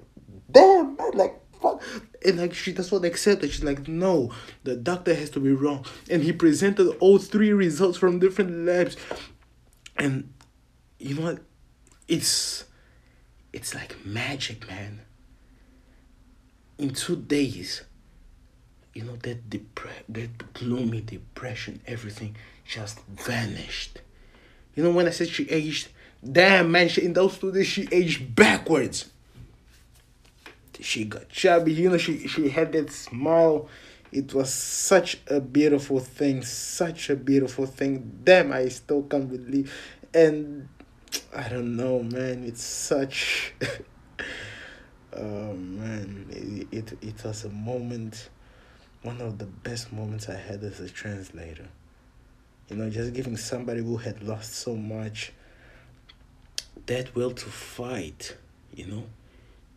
damn, 0.51 0.95
man, 0.95 1.11
like 1.13 1.39
fuck. 1.61 1.81
And 2.25 2.39
like 2.39 2.53
she 2.53 2.73
does 2.73 2.91
not 2.91 3.05
accept 3.05 3.43
it. 3.43 3.51
She's 3.51 3.63
like, 3.63 3.87
no, 3.87 4.31
the 4.63 4.75
doctor 4.75 5.13
has 5.13 5.29
to 5.31 5.39
be 5.39 5.51
wrong. 5.51 5.85
And 6.09 6.23
he 6.23 6.31
presented 6.33 6.89
all 6.99 7.17
three 7.17 7.53
results 7.53 7.97
from 7.97 8.19
different 8.19 8.65
labs. 8.65 8.97
And 9.97 10.33
you 10.99 11.15
know 11.15 11.21
what? 11.21 11.39
It's 12.07 12.65
it's 13.53 13.73
like 13.73 13.95
magic, 14.05 14.67
man. 14.67 15.01
In 16.77 16.89
two 16.89 17.15
days, 17.15 17.83
you 18.93 19.03
know, 19.03 19.15
that 19.17 19.49
depre- 19.49 20.03
that 20.09 20.53
gloomy 20.53 21.01
depression, 21.01 21.81
everything 21.87 22.35
just 22.65 22.99
vanished. 23.05 23.99
You 24.75 24.83
know, 24.83 24.91
when 24.91 25.07
I 25.07 25.11
said 25.11 25.29
she 25.29 25.49
aged, 25.49 25.89
damn 26.29 26.71
man, 26.71 26.89
she, 26.89 27.03
in 27.05 27.13
those 27.13 27.37
two 27.37 27.51
days 27.51 27.67
she 27.67 27.87
aged 27.91 28.35
backwards. 28.35 29.09
She 30.81 31.05
got 31.05 31.29
chubby 31.29 31.73
you 31.73 31.89
know 31.89 31.97
she 31.97 32.27
she 32.27 32.49
had 32.49 32.73
that 32.73 32.91
smile. 32.91 33.69
It 34.11 34.33
was 34.33 34.53
such 34.53 35.19
a 35.27 35.39
beautiful 35.39 35.99
thing 35.99 36.43
such 36.43 37.09
a 37.09 37.15
beautiful 37.15 37.65
thing. 37.65 38.19
Damn 38.23 38.51
i 38.51 38.67
still 38.67 39.03
can't 39.03 39.29
believe 39.29 39.73
and 40.13 40.67
i 41.35 41.47
don't 41.49 41.75
know 41.75 42.01
man 42.03 42.43
it's 42.43 42.63
such 42.63 43.53
oh 45.17 45.53
man 45.53 46.25
it, 46.29 46.67
it 46.71 46.97
it 47.01 47.23
was 47.23 47.45
a 47.45 47.49
moment 47.49 48.29
one 49.03 49.21
of 49.21 49.37
the 49.37 49.45
best 49.45 49.91
moments 49.93 50.29
i 50.29 50.35
had 50.35 50.63
as 50.63 50.79
a 50.79 50.89
translator 50.89 51.67
you 52.69 52.75
know 52.75 52.89
just 52.89 53.13
giving 53.13 53.37
somebody 53.37 53.81
who 53.81 53.97
had 53.97 54.21
lost 54.23 54.53
so 54.53 54.75
much 54.75 55.31
that 56.87 57.13
will 57.15 57.31
to 57.31 57.45
fight 57.45 58.35
you 58.73 58.85
know 58.85 59.03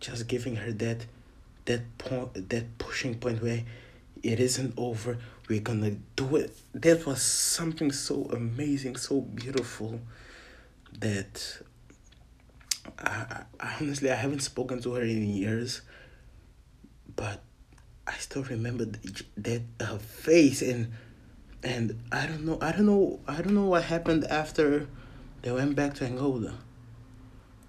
just 0.00 0.28
giving 0.28 0.56
her 0.56 0.72
that 0.72 1.06
that 1.64 1.98
point 1.98 2.48
that 2.48 2.78
pushing 2.78 3.14
point 3.14 3.42
where 3.42 3.62
it 4.22 4.40
isn't 4.40 4.74
over. 4.76 5.18
We're 5.48 5.60
gonna 5.60 5.96
do 6.16 6.36
it. 6.36 6.56
That 6.74 7.06
was 7.06 7.22
something 7.22 7.92
so 7.92 8.24
amazing, 8.32 8.96
so 8.96 9.20
beautiful 9.20 10.00
that 10.98 11.62
I, 12.98 13.42
I 13.60 13.76
honestly 13.80 14.10
I 14.10 14.14
haven't 14.14 14.40
spoken 14.40 14.80
to 14.82 14.94
her 14.94 15.02
in 15.02 15.26
years, 15.28 15.82
but 17.14 17.42
I 18.06 18.14
still 18.14 18.42
remember 18.44 18.86
that 19.36 19.62
her 19.80 19.98
face 19.98 20.62
and 20.62 20.92
and 21.62 21.98
I 22.10 22.26
don't 22.26 22.44
know 22.44 22.58
I 22.60 22.72
don't 22.72 22.86
know 22.86 23.20
I 23.26 23.42
don't 23.42 23.54
know 23.54 23.66
what 23.66 23.84
happened 23.84 24.24
after 24.24 24.88
they 25.42 25.52
went 25.52 25.76
back 25.76 25.94
to 25.94 26.04
Angola. 26.04 26.54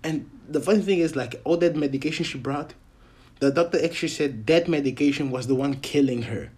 And 0.04 0.30
the 0.48 0.62
funny 0.62 0.82
thing 0.82 1.00
is 1.00 1.16
like 1.16 1.42
all 1.44 1.58
that 1.58 1.76
medication 1.76 2.24
she 2.26 2.38
brought, 2.38 2.74
the 3.40 3.52
doctor 3.52 3.84
actually 3.84 4.10
said 4.10 4.48
that 4.48 4.68
medication 4.68 5.30
was 5.30 5.48
the 5.48 5.56
one 5.56 5.76
killing 5.76 6.24
her. 6.24 6.52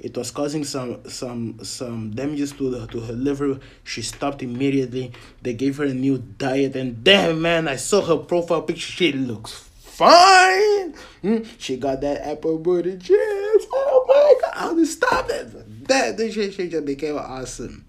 It 0.00 0.16
was 0.16 0.30
causing 0.30 0.64
some 0.64 1.04
some 1.08 1.62
some 1.62 2.12
damages 2.12 2.52
to 2.52 2.70
the 2.70 2.86
to 2.86 3.00
her 3.00 3.12
liver. 3.12 3.60
She 3.84 4.00
stopped 4.00 4.42
immediately. 4.42 5.12
They 5.42 5.52
gave 5.52 5.76
her 5.76 5.84
a 5.84 5.92
new 5.92 6.18
diet, 6.18 6.74
and 6.74 7.04
damn 7.04 7.42
man, 7.42 7.68
I 7.68 7.76
saw 7.76 8.00
her 8.00 8.16
profile 8.16 8.62
picture. 8.62 8.92
She 8.92 9.12
looks 9.12 9.52
fine. 9.52 10.94
Mm, 11.22 11.46
she 11.58 11.76
got 11.76 12.00
that 12.00 12.26
apple 12.26 12.58
booty 12.58 12.96
chest. 12.96 13.68
Oh 13.72 14.04
my 14.08 14.34
god! 14.40 14.58
How 14.58 14.74
to 14.74 14.86
stop 14.86 15.28
it? 15.28 15.86
That 15.88 16.16
this 16.16 16.32
shit 16.32 16.54
she 16.54 16.70
just 16.70 16.86
became 16.86 17.18
awesome. 17.18 17.84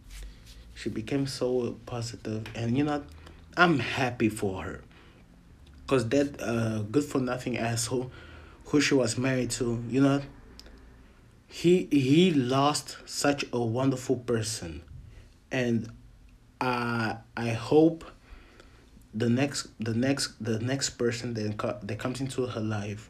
She 0.75 0.89
became 0.89 1.27
so 1.27 1.77
positive, 1.85 2.43
and 2.55 2.77
you 2.77 2.83
know, 2.83 3.03
I'm 3.55 3.79
happy 3.79 4.27
for 4.27 4.63
her. 4.63 4.81
Cause 5.87 6.09
that 6.09 6.41
uh 6.41 6.79
good 6.91 7.05
for 7.05 7.19
nothing 7.19 7.57
asshole, 7.57 8.11
who 8.65 8.81
she 8.81 8.95
was 8.95 9.17
married 9.17 9.51
to, 9.51 9.81
you 9.89 10.01
know 10.01 10.21
he 11.51 11.87
he 11.91 12.31
lost 12.31 12.97
such 13.05 13.45
a 13.51 13.59
wonderful 13.59 14.15
person. 14.15 14.81
And 15.51 15.91
uh, 16.61 17.15
i 17.35 17.49
hope 17.49 18.05
the 19.13 19.27
next 19.27 19.67
the 19.79 19.93
next 19.93 20.33
the 20.39 20.59
next 20.59 20.91
person 20.91 21.33
that, 21.33 21.87
that 21.87 21.99
comes 21.99 22.21
into 22.21 22.45
her 22.45 22.61
life 22.61 23.09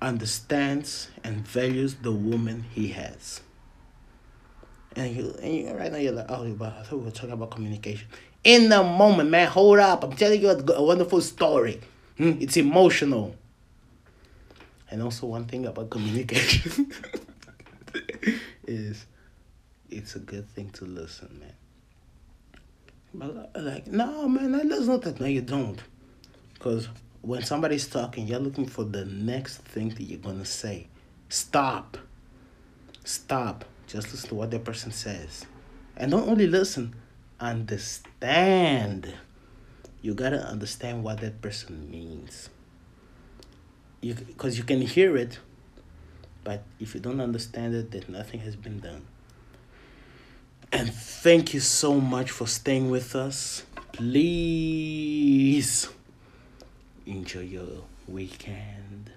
understands 0.00 1.08
and 1.24 1.46
values 1.46 1.96
the 1.96 2.12
woman 2.12 2.64
he 2.72 2.88
has. 2.88 3.40
And 4.96 5.14
you, 5.14 5.34
and 5.42 5.54
you 5.54 5.72
right 5.72 5.92
now 5.92 5.98
you're 5.98 6.12
like 6.12 6.30
oh 6.30 6.50
but 6.54 6.72
i 6.72 6.82
thought 6.82 6.98
we 6.98 7.04
were 7.04 7.10
talking 7.10 7.32
about 7.32 7.50
communication. 7.50 8.08
In 8.44 8.68
the 8.70 8.82
moment 8.82 9.28
man 9.28 9.48
hold 9.48 9.80
up. 9.80 10.04
I'm 10.04 10.12
telling 10.12 10.40
you 10.40 10.48
a, 10.48 10.72
a 10.72 10.82
wonderful 10.82 11.20
story. 11.20 11.80
Hmm? 12.16 12.32
it's 12.40 12.56
emotional 12.56 13.36
and 14.90 15.02
also 15.02 15.26
one 15.26 15.44
thing 15.44 15.66
about 15.66 15.90
communication 15.90 16.90
is 18.66 19.06
it's 19.90 20.16
a 20.16 20.18
good 20.18 20.48
thing 20.50 20.70
to 20.70 20.84
listen, 20.84 21.40
man. 21.40 21.52
But 23.14 23.50
like, 23.62 23.86
no, 23.86 24.28
man, 24.28 24.68
that's 24.68 24.86
not 24.86 25.02
that. 25.02 25.20
No, 25.20 25.26
you 25.26 25.40
don't. 25.40 25.80
Because 26.54 26.88
when 27.22 27.42
somebody's 27.42 27.86
talking, 27.86 28.26
you're 28.26 28.38
looking 28.38 28.66
for 28.66 28.84
the 28.84 29.04
next 29.04 29.58
thing 29.58 29.90
that 29.90 30.02
you're 30.02 30.18
gonna 30.18 30.44
say. 30.44 30.88
Stop. 31.28 31.98
Stop. 33.04 33.64
Just 33.86 34.10
listen 34.12 34.28
to 34.30 34.34
what 34.34 34.50
that 34.50 34.64
person 34.64 34.92
says. 34.92 35.46
And 35.96 36.10
don't 36.10 36.28
only 36.28 36.46
listen, 36.46 36.94
understand. 37.40 39.14
You 40.02 40.14
gotta 40.14 40.46
understand 40.46 41.02
what 41.02 41.20
that 41.20 41.40
person 41.40 41.90
means 41.90 42.50
because 44.00 44.58
you 44.58 44.64
can 44.64 44.80
hear 44.80 45.16
it 45.16 45.38
but 46.44 46.62
if 46.80 46.94
you 46.94 47.00
don't 47.00 47.20
understand 47.20 47.74
it 47.74 47.90
then 47.90 48.04
nothing 48.08 48.40
has 48.40 48.56
been 48.56 48.80
done. 48.80 49.04
And 50.70 50.92
thank 50.92 51.54
you 51.54 51.60
so 51.60 51.98
much 52.00 52.30
for 52.30 52.46
staying 52.46 52.90
with 52.90 53.16
us. 53.16 53.64
Please 53.92 55.88
enjoy 57.06 57.40
your 57.40 57.84
weekend. 58.06 59.10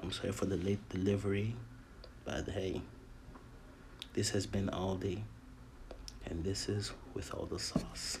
I'm 0.00 0.12
sorry 0.12 0.32
for 0.32 0.46
the 0.46 0.56
late 0.56 0.88
delivery 0.88 1.54
but 2.24 2.48
hey 2.48 2.80
this 4.14 4.30
has 4.30 4.46
been 4.46 4.68
all 4.68 4.94
day 4.96 5.24
and 6.26 6.44
this 6.44 6.68
is 6.68 6.92
with 7.14 7.32
all 7.34 7.46
the 7.46 7.58
sauce 7.58 8.18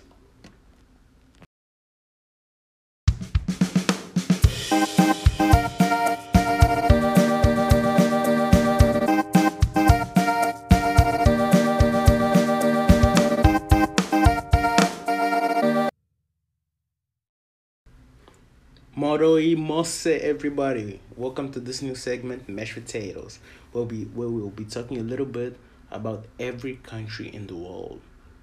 Moroi 19.62 19.86
say, 19.86 20.18
everybody. 20.18 20.98
Welcome 21.16 21.52
to 21.52 21.60
this 21.60 21.82
new 21.82 21.94
segment, 21.94 22.48
Mashed 22.48 22.74
Potatoes, 22.74 23.38
where 23.70 23.84
we 23.84 24.06
where 24.06 24.26
we 24.26 24.42
will 24.42 24.50
be 24.50 24.64
talking 24.64 24.98
a 24.98 25.04
little 25.04 25.24
bit 25.24 25.56
about 25.92 26.24
every 26.40 26.80
country 26.82 27.28
in 27.32 27.46
the 27.46 27.54
world. 27.54 28.00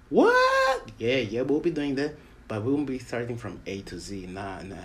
What? 0.08 0.90
Yeah, 0.96 1.16
yeah, 1.16 1.42
we'll 1.42 1.60
be 1.60 1.72
doing 1.72 1.94
that, 1.96 2.16
but 2.48 2.64
we 2.64 2.72
won't 2.72 2.86
be 2.86 2.98
starting 2.98 3.36
from 3.36 3.60
A 3.66 3.82
to 3.82 4.00
Z. 4.00 4.28
Nah, 4.28 4.62
nah, 4.62 4.76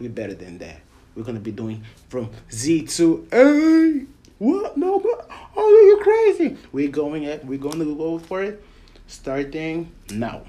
we're 0.00 0.10
better 0.10 0.34
than 0.34 0.58
that. 0.58 0.80
We're 1.14 1.22
gonna 1.22 1.38
be 1.38 1.52
doing 1.52 1.84
from 2.08 2.30
Z 2.50 2.86
to 2.98 3.28
A. 3.32 4.04
What? 4.38 4.76
No, 4.76 4.98
but 4.98 5.30
oh, 5.56 5.62
are 5.62 5.86
you 5.86 6.00
crazy? 6.02 6.56
We're 6.72 6.90
going 6.90 7.24
at 7.26 7.44
we're 7.44 7.60
going 7.60 7.78
to 7.78 7.94
go 7.96 8.18
for 8.18 8.42
it, 8.42 8.64
starting 9.06 9.92
now. 10.10 10.42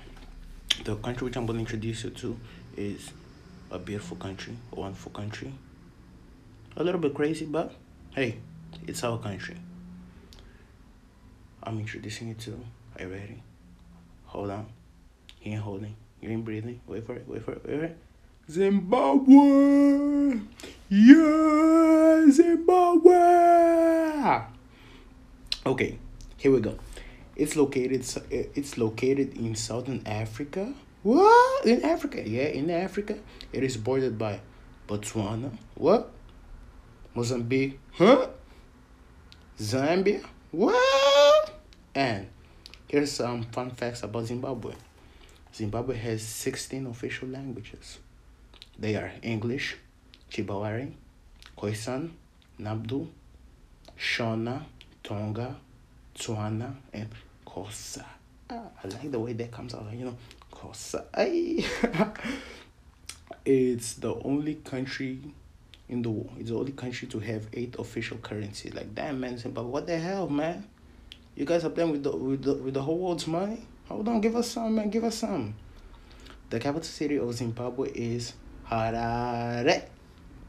The 0.85 0.95
country 0.95 1.25
which 1.25 1.37
I'm 1.37 1.45
gonna 1.45 1.59
introduce 1.59 2.03
you 2.03 2.09
to 2.09 2.39
is 2.75 3.11
a 3.75 3.79
beautiful 3.79 4.15
country, 4.17 4.55
a 4.71 4.79
wonderful 4.79 5.11
country. 5.11 5.53
A 6.77 6.83
little 6.83 6.99
bit 6.99 7.13
crazy, 7.13 7.45
but 7.45 7.73
hey, 8.15 8.37
it's 8.87 9.03
our 9.03 9.17
country. 9.17 9.57
I'm 11.61 11.79
introducing 11.79 12.29
you 12.29 12.35
to. 12.35 12.59
Are 12.97 13.03
you 13.03 13.11
ready? 13.11 13.43
Hold 14.27 14.51
on. 14.51 14.67
You 15.41 15.53
ain't 15.53 15.61
holding. 15.61 15.95
You 16.21 16.29
ain't 16.29 16.45
breathing. 16.45 16.79
Wait 16.87 17.05
for 17.05 17.15
it. 17.15 17.25
Wait 17.27 17.43
for 17.43 17.51
it. 17.51 17.65
Wait 17.65 17.77
for 17.79 17.85
it. 17.85 17.97
Zimbabwe. 18.49 20.39
Yeah, 20.89 22.25
Zimbabwe. 22.31 23.13
Okay, 25.65 25.97
here 26.37 26.51
we 26.51 26.61
go. 26.61 26.77
It's 27.35 27.55
located. 27.55 28.05
It's 28.31 28.77
located 28.77 29.35
in 29.35 29.55
southern 29.55 30.01
Africa 30.05 30.73
what? 31.05 31.65
In 31.67 31.85
Africa? 31.85 32.27
Yeah, 32.27 32.47
in 32.47 32.71
Africa. 32.71 33.15
It 33.53 33.63
is 33.63 33.77
bordered 33.77 34.17
by 34.17 34.39
Botswana. 34.87 35.51
What? 35.75 36.09
Mozambique. 37.13 37.79
Huh? 37.93 38.29
Zambia. 39.59 40.25
What? 40.49 41.61
And 41.93 42.25
here's 42.87 43.11
some 43.11 43.43
fun 43.43 43.69
facts 43.69 44.01
about 44.01 44.25
Zimbabwe. 44.25 44.73
Zimbabwe 45.53 45.95
has 45.95 46.23
16 46.23 46.87
official 46.87 47.27
languages. 47.27 47.99
They 48.79 48.95
are 48.95 49.11
English, 49.21 49.77
Chibarwe, 50.31 50.91
Khoisan, 51.55 52.13
Nabdu, 52.59 53.07
Shona, 53.95 54.63
Tonga, 55.03 55.55
Tswana, 56.15 56.73
and 56.91 57.09
Xhosa. 57.45 58.05
Ah, 58.49 58.63
I 58.83 58.87
like 58.87 59.11
the 59.11 59.19
way 59.19 59.33
that 59.33 59.51
comes 59.51 59.73
out, 59.73 59.91
you 59.93 60.05
know 60.05 60.17
cause 60.55 60.95
I 61.13 61.63
it's 63.45 63.93
the 63.93 64.15
only 64.23 64.55
country 64.55 65.19
in 65.87 66.01
the 66.01 66.09
world. 66.09 66.31
It's 66.39 66.49
the 66.49 66.57
only 66.57 66.71
country 66.71 67.07
to 67.09 67.19
have 67.19 67.47
eight 67.53 67.75
official 67.77 68.17
currencies. 68.17 68.73
Like 68.73 68.95
damn 68.95 69.19
man, 69.19 69.39
but 69.53 69.65
what 69.65 69.85
the 69.85 69.97
hell, 69.97 70.27
man? 70.27 70.65
You 71.35 71.45
guys 71.45 71.65
are 71.65 71.69
playing 71.69 71.91
with 71.91 72.03
the 72.03 72.15
with 72.15 72.43
the 72.43 72.55
with 72.55 72.73
the 72.73 72.81
whole 72.81 72.97
world's 72.97 73.27
money. 73.27 73.67
Hold 73.87 74.07
on, 74.07 74.21
give 74.21 74.35
us 74.35 74.49
some, 74.49 74.75
man. 74.75 74.89
Give 74.89 75.03
us 75.03 75.19
some. 75.19 75.53
The 76.49 76.59
capital 76.59 76.83
city 76.83 77.17
of 77.17 77.31
Zimbabwe 77.33 77.89
is 77.89 78.33
Harare. 78.69 79.83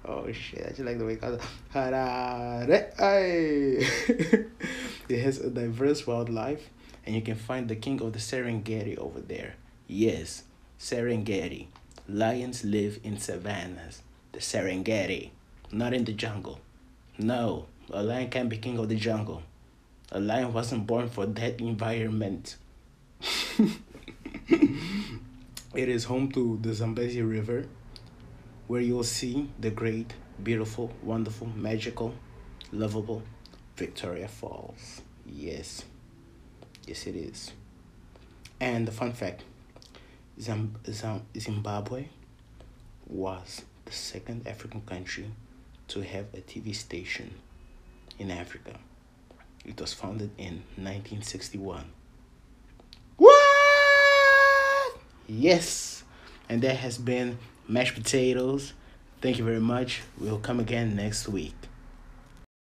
Oh 0.04 0.30
shit, 0.32 0.64
I 0.64 0.68
just 0.68 0.80
like 0.80 0.98
the 0.98 1.04
way 1.04 1.14
it 1.14 1.20
calls 1.20 1.34
it. 1.34 1.42
Harare. 1.74 2.92
it 5.08 5.22
has 5.22 5.40
a 5.40 5.50
diverse 5.50 6.06
wildlife 6.06 6.70
and 7.06 7.14
you 7.14 7.22
can 7.22 7.36
find 7.36 7.68
the 7.68 7.76
king 7.76 8.02
of 8.02 8.12
the 8.12 8.18
Serengeti 8.18 8.98
over 8.98 9.20
there. 9.20 9.54
Yes, 9.86 10.42
Serengeti. 10.78 11.68
Lions 12.08 12.64
live 12.64 13.00
in 13.02 13.18
savannas. 13.18 14.02
The 14.32 14.40
Serengeti, 14.40 15.30
not 15.72 15.94
in 15.94 16.04
the 16.04 16.12
jungle. 16.12 16.60
No, 17.18 17.66
a 17.90 18.02
lion 18.02 18.28
can't 18.28 18.48
be 18.48 18.58
king 18.58 18.78
of 18.78 18.88
the 18.88 18.96
jungle. 18.96 19.42
A 20.12 20.20
lion 20.20 20.52
wasn't 20.52 20.86
born 20.86 21.08
for 21.08 21.26
that 21.26 21.60
environment. 21.60 22.56
it 25.74 25.88
is 25.88 26.04
home 26.04 26.30
to 26.32 26.58
the 26.60 26.74
Zambezi 26.74 27.22
River, 27.22 27.66
where 28.66 28.80
you'll 28.80 29.02
see 29.02 29.50
the 29.58 29.70
great, 29.70 30.14
beautiful, 30.42 30.92
wonderful, 31.02 31.48
magical, 31.56 32.14
lovable 32.72 33.22
Victoria 33.76 34.28
Falls. 34.28 35.00
Yes. 35.24 35.84
Yes, 36.86 37.06
it 37.06 37.16
is. 37.16 37.52
And 38.60 38.86
the 38.86 38.92
fun 38.92 39.12
fact 39.12 39.42
Zim- 40.40 40.76
Zim- 40.90 41.26
Zimbabwe 41.38 42.06
was 43.06 43.62
the 43.84 43.92
second 43.92 44.46
African 44.46 44.80
country 44.82 45.26
to 45.88 46.00
have 46.02 46.26
a 46.34 46.38
TV 46.40 46.74
station 46.74 47.34
in 48.18 48.30
Africa. 48.30 48.78
It 49.64 49.80
was 49.80 49.92
founded 49.92 50.30
in 50.38 50.62
1961. 50.76 51.84
What? 53.16 53.32
Yes. 55.28 56.04
And 56.48 56.62
there 56.62 56.74
has 56.76 56.98
been 56.98 57.38
mashed 57.68 57.94
potatoes. 57.94 58.72
Thank 59.20 59.38
you 59.38 59.44
very 59.44 59.60
much. 59.60 60.02
We'll 60.18 60.38
come 60.38 60.60
again 60.60 60.94
next 60.94 61.28
week. 61.28 61.54